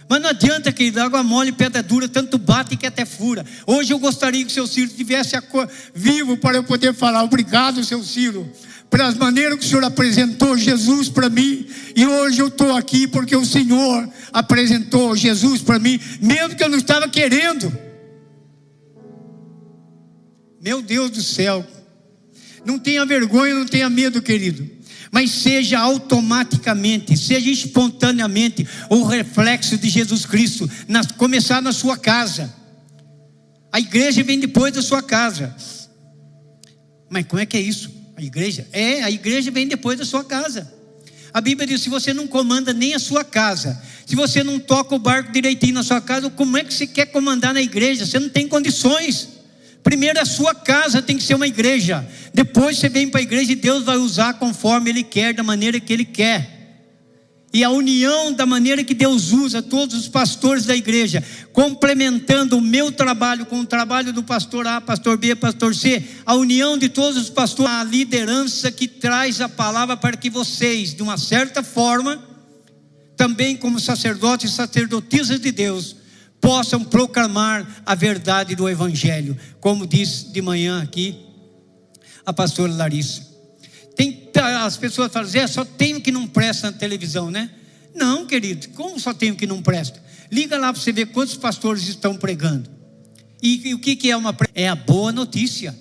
[0.09, 3.45] Mas não adianta, querido, água mole, pedra dura, tanto bate que até fura.
[3.67, 5.35] Hoje eu gostaria que o seu Ciro estivesse
[5.93, 8.49] vivo para eu poder falar, obrigado, seu Ciro,
[8.89, 11.67] pelas maneiras que o Senhor apresentou Jesus para mim.
[11.95, 16.69] E hoje eu estou aqui porque o Senhor apresentou Jesus para mim, mesmo que eu
[16.69, 17.86] não estava querendo.
[20.61, 21.65] Meu Deus do céu.
[22.65, 24.77] Não tenha vergonha, não tenha medo, querido
[25.11, 32.53] mas seja automaticamente, seja espontaneamente o reflexo de Jesus Cristo, na, começar na sua casa.
[33.71, 35.55] A igreja vem depois da sua casa.
[37.09, 37.91] Mas como é que é isso?
[38.15, 38.67] A igreja?
[38.71, 40.71] É, a igreja vem depois da sua casa.
[41.33, 44.95] A Bíblia diz: se você não comanda nem a sua casa, se você não toca
[44.95, 48.05] o barco direitinho na sua casa, como é que você quer comandar na igreja?
[48.05, 49.36] Você não tem condições.
[49.87, 52.05] Primeiro a sua casa tem que ser uma igreja.
[52.33, 55.79] Depois você vem para a igreja e Deus vai usar conforme Ele quer, da maneira
[55.79, 56.57] que Ele quer.
[57.53, 61.23] E a união da maneira que Deus usa todos os pastores da igreja,
[61.53, 66.35] complementando o meu trabalho com o trabalho do pastor A, pastor B, pastor C, a
[66.35, 71.01] união de todos os pastores, a liderança que traz a palavra para que vocês, de
[71.01, 72.21] uma certa forma,
[73.15, 75.95] também como sacerdotes e sacerdotisas de Deus,
[76.47, 81.19] possam proclamar a verdade do Evangelho, como disse de manhã aqui
[82.25, 83.21] a pastora Larissa.
[83.97, 84.31] Tem,
[84.63, 87.49] as pessoas falam, Zé, só tem o que não presta na televisão, né?
[87.93, 90.01] Não, querido, como só tem o que não presta?
[90.31, 92.69] Liga lá para você ver quantos pastores estão pregando.
[93.43, 95.77] E, e o que, que é uma É a boa notícia.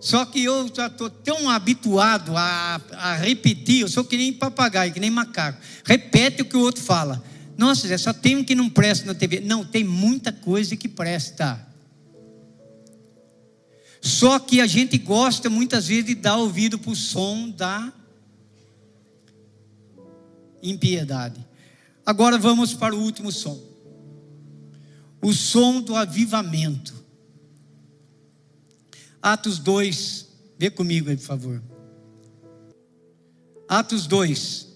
[0.00, 4.92] Só que eu já estou tão habituado a, a repetir, eu sou que nem papagaio,
[4.92, 5.60] que nem macaco.
[5.84, 7.22] Repete o que o outro fala.
[7.60, 9.40] Nossa, Zé, só tem um que não presta na TV.
[9.40, 11.60] Não, tem muita coisa que presta.
[14.00, 17.92] Só que a gente gosta muitas vezes de dar ouvido para o som da
[20.62, 21.46] impiedade.
[22.06, 23.60] Agora vamos para o último som.
[25.20, 26.94] O som do avivamento.
[29.20, 31.62] Atos 2, vê comigo aí, por favor.
[33.68, 34.69] Atos 2,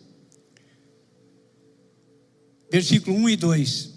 [2.71, 3.91] versículo 1 e 2.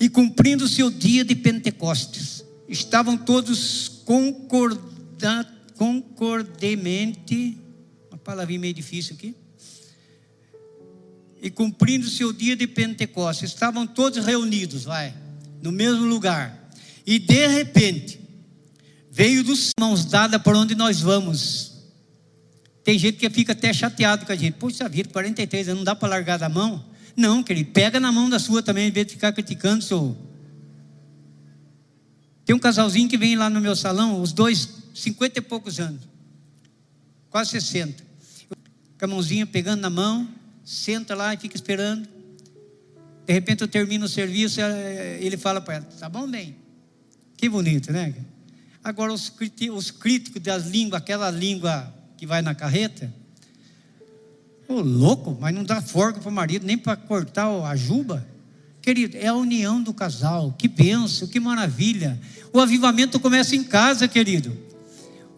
[0.00, 5.46] E cumprindo-se o dia de Pentecostes, estavam todos concorda,
[5.76, 7.58] concordemente,
[8.08, 9.34] uma palavrinha meio difícil aqui.
[11.40, 15.14] E cumprindo-se o dia de Pentecostes, estavam todos reunidos, vai,
[15.62, 16.70] no mesmo lugar.
[17.06, 18.20] E de repente,
[19.10, 21.72] veio dos mãos dadas por onde nós vamos.
[22.84, 24.54] Tem gente que fica até chateado com a gente.
[24.54, 26.84] Poxa vida, 43 anos, não dá para largar da mão.
[27.18, 30.16] Não, querido, pega na mão da sua também, em vez de ficar criticando seu.
[32.44, 36.00] Tem um casalzinho que vem lá no meu salão, os dois, cinquenta e poucos anos,
[37.28, 38.04] quase 60.
[38.96, 40.28] Com a mãozinha pegando na mão,
[40.64, 42.08] senta lá e fica esperando.
[43.26, 46.54] De repente eu termino o serviço, eh, ele fala para ela: Tá bom, bem.
[47.36, 48.14] Que bonito, né?
[48.82, 49.32] Agora, os,
[49.74, 53.12] os críticos das línguas, aquela língua que vai na carreta,
[54.68, 58.26] Ô, louco, mas não dá forca para o marido, nem para cortar a juba.
[58.82, 60.54] Querido, é a união do casal.
[60.58, 62.20] Que benção, que maravilha.
[62.52, 64.54] O avivamento começa em casa, querido.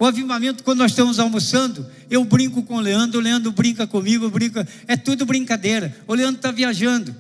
[0.01, 4.29] O avivamento, quando nós estamos almoçando, eu brinco com o Leandro, o Leandro brinca comigo,
[4.31, 5.97] brinca, é tudo brincadeira.
[6.09, 7.15] O Leandro está viajando.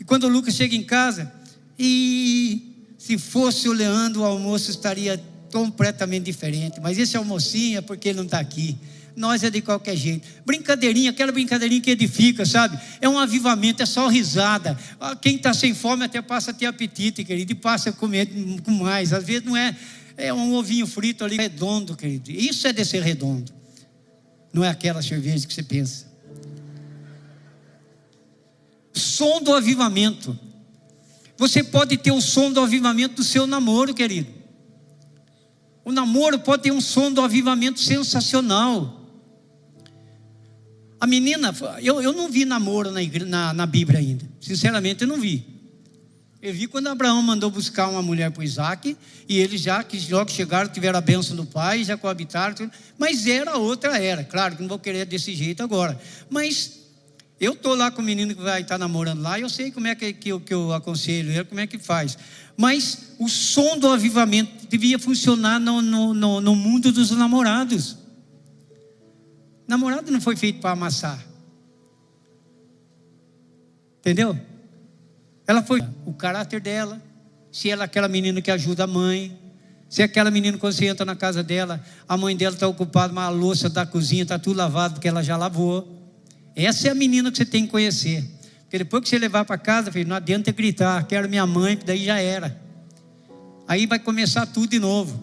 [0.00, 1.30] E quando o Lucas chega em casa,
[1.78, 5.22] e se fosse o Leandro, o almoço estaria
[5.52, 6.80] completamente diferente.
[6.80, 8.78] Mas esse almocinho é porque ele não está aqui
[9.16, 10.26] nós é de qualquer jeito.
[10.44, 12.78] Brincadeirinha, aquela brincadeirinha que edifica, sabe?
[13.00, 14.78] É um avivamento, é só risada.
[14.98, 18.28] Ah, quem está sem fome até passa a ter apetite, querido, e passa a comer
[18.62, 19.12] com mais.
[19.12, 19.76] Às vezes não é,
[20.16, 22.30] é um ovinho frito ali redondo, querido.
[22.30, 23.52] Isso é de ser redondo.
[24.52, 26.06] Não é aquela cerveja que você pensa.
[28.92, 30.38] Som do avivamento.
[31.36, 34.32] Você pode ter o som do avivamento do seu namoro, querido.
[35.84, 39.03] O namoro pode ter um som do avivamento sensacional.
[41.04, 44.24] A menina, eu, eu não vi namoro na, na, na Bíblia ainda.
[44.40, 45.44] Sinceramente, eu não vi.
[46.40, 48.96] Eu vi quando Abraão mandou buscar uma mulher para Isaac,
[49.28, 53.58] e eles já que logo chegaram, tiveram a bênção do pai, já coabitaram, mas era
[53.58, 54.24] outra era.
[54.24, 56.00] Claro que não vou querer desse jeito agora.
[56.30, 56.80] Mas
[57.38, 59.86] eu estou lá com o menino que vai estar namorando lá, e eu sei como
[59.86, 62.16] é que, que, eu, que eu aconselho ele, como é que faz.
[62.56, 68.03] Mas o som do avivamento devia funcionar no, no, no, no mundo dos namorados.
[69.66, 71.24] Namorado não foi feito para amassar.
[74.00, 74.38] Entendeu?
[75.46, 77.00] Ela foi o caráter dela,
[77.50, 79.38] se ela é aquela menina que ajuda a mãe,
[79.88, 83.12] se é aquela menina quando você entra na casa dela, a mãe dela está ocupada,
[83.12, 85.88] mas a louça da cozinha está tudo lavado porque ela já lavou.
[86.56, 88.24] Essa é a menina que você tem que conhecer.
[88.62, 91.84] Porque depois que você levar para casa, filho, não adianta gritar, quero minha mãe, que
[91.84, 92.60] daí já era.
[93.68, 95.22] Aí vai começar tudo de novo.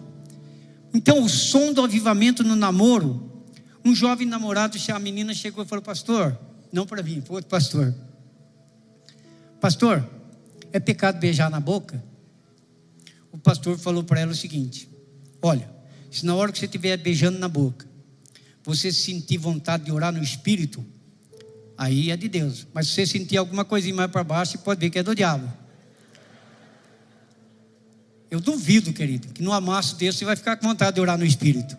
[0.94, 3.31] Então, o som do avivamento no namoro
[3.84, 6.38] um jovem namorado, a menina chegou e falou: Pastor,
[6.72, 7.94] não para mim, para outro pastor.
[9.60, 10.08] Pastor,
[10.72, 12.02] é pecado beijar na boca?
[13.30, 14.88] O pastor falou para ela o seguinte:
[15.40, 15.68] Olha,
[16.10, 17.86] se na hora que você estiver beijando na boca,
[18.64, 20.84] você sentir vontade de orar no espírito,
[21.76, 22.66] aí é de Deus.
[22.72, 25.52] Mas se você sentir alguma coisinha mais para baixo, pode ver que é do diabo.
[28.30, 31.24] Eu duvido, querido, que no amasso desse você vai ficar com vontade de orar no
[31.24, 31.76] espírito.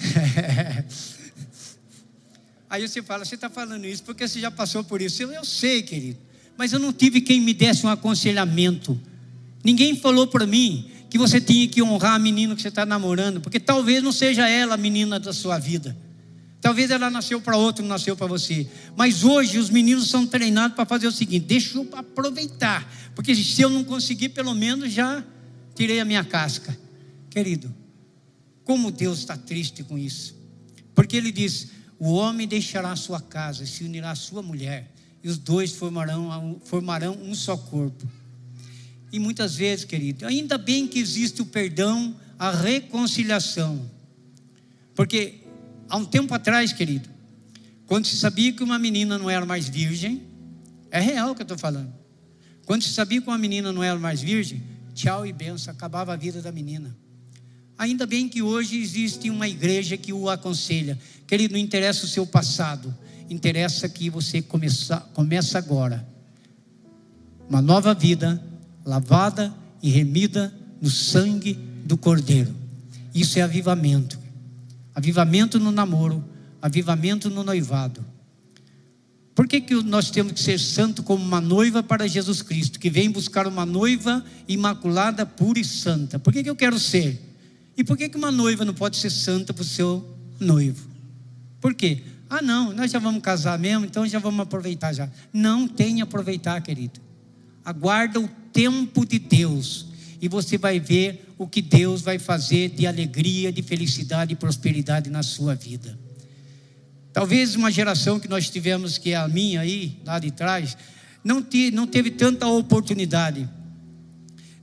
[2.68, 5.22] Aí você fala, você está falando isso porque você já passou por isso.
[5.22, 6.18] Eu, eu sei, querido,
[6.56, 9.00] mas eu não tive quem me desse um aconselhamento.
[9.64, 13.40] Ninguém falou para mim que você tinha que honrar a menina que você está namorando,
[13.40, 15.96] porque talvez não seja ela a menina da sua vida.
[16.60, 18.68] Talvez ela nasceu para outro, não nasceu para você.
[18.94, 23.62] Mas hoje os meninos são treinados para fazer o seguinte: deixa eu aproveitar, porque se
[23.62, 25.24] eu não conseguir, pelo menos já
[25.74, 26.78] tirei a minha casca.
[27.30, 27.74] Querido,
[28.70, 30.32] como Deus está triste com isso.
[30.94, 34.94] Porque ele diz: o homem deixará a sua casa, se unirá à sua mulher,
[35.24, 38.08] e os dois formarão, formarão um só corpo.
[39.10, 43.90] E muitas vezes, querido, ainda bem que existe o perdão, a reconciliação.
[44.94, 45.40] Porque
[45.88, 47.08] há um tempo atrás, querido,
[47.88, 50.22] quando se sabia que uma menina não era mais virgem,
[50.92, 51.92] é real que eu estou falando.
[52.66, 54.62] Quando se sabia que uma menina não era mais virgem,
[54.94, 56.96] tchau e benção, acabava a vida da menina.
[57.80, 60.98] Ainda bem que hoje existe uma igreja que o aconselha.
[61.26, 62.94] Querido, não interessa o seu passado,
[63.30, 66.06] interessa que você começa, começa agora.
[67.48, 68.38] Uma nova vida,
[68.84, 72.54] lavada e remida no sangue do Cordeiro.
[73.14, 74.18] Isso é avivamento.
[74.94, 76.22] Avivamento no namoro,
[76.60, 78.04] avivamento no noivado.
[79.34, 82.90] Por que, que nós temos que ser santo como uma noiva para Jesus Cristo, que
[82.90, 86.18] vem buscar uma noiva imaculada, pura e santa?
[86.18, 87.29] Por que, que eu quero ser?
[87.80, 90.06] E por que, que uma noiva não pode ser santa para o seu
[90.38, 90.86] noivo?
[91.62, 92.02] Por quê?
[92.28, 95.08] Ah, não, nós já vamos casar mesmo, então já vamos aproveitar já.
[95.32, 97.00] Não tem aproveitar, querido.
[97.64, 99.86] Aguarda o tempo de Deus
[100.20, 105.08] e você vai ver o que Deus vai fazer de alegria, de felicidade e prosperidade
[105.08, 105.98] na sua vida.
[107.14, 110.76] Talvez uma geração que nós tivemos, que é a minha aí, lá de trás,
[111.24, 113.48] não, te, não teve tanta oportunidade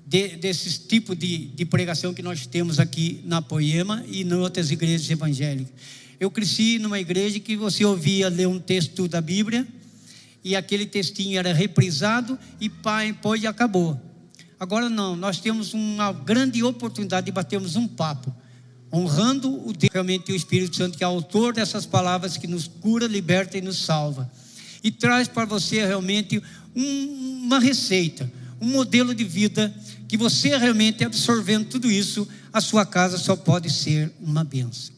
[0.08, 4.72] de, desses tipos de, de pregação que nós temos aqui na Poema e em outras
[4.72, 5.74] igrejas evangélicas.
[6.18, 9.68] Eu cresci numa igreja que você ouvia ler um texto da Bíblia
[10.44, 14.00] e aquele textinho era reprisado e pai, depois acabou.
[14.58, 18.34] Agora não, nós temos uma grande oportunidade de batermos um papo,
[18.92, 23.06] honrando o Deus, realmente o Espírito Santo, que é autor dessas palavras que nos cura,
[23.06, 24.32] liberta e nos salva.
[24.82, 26.42] E traz para você realmente
[26.74, 29.72] um, uma receita, um modelo de vida
[30.08, 34.96] que você realmente absorvendo tudo isso, a sua casa só pode ser uma benção.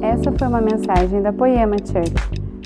[0.00, 2.12] Essa foi uma mensagem da Poema Church.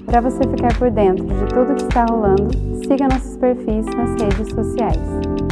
[0.05, 2.51] Para você ficar por dentro de tudo que está rolando,
[2.87, 5.46] siga nossos perfis nas redes sociais.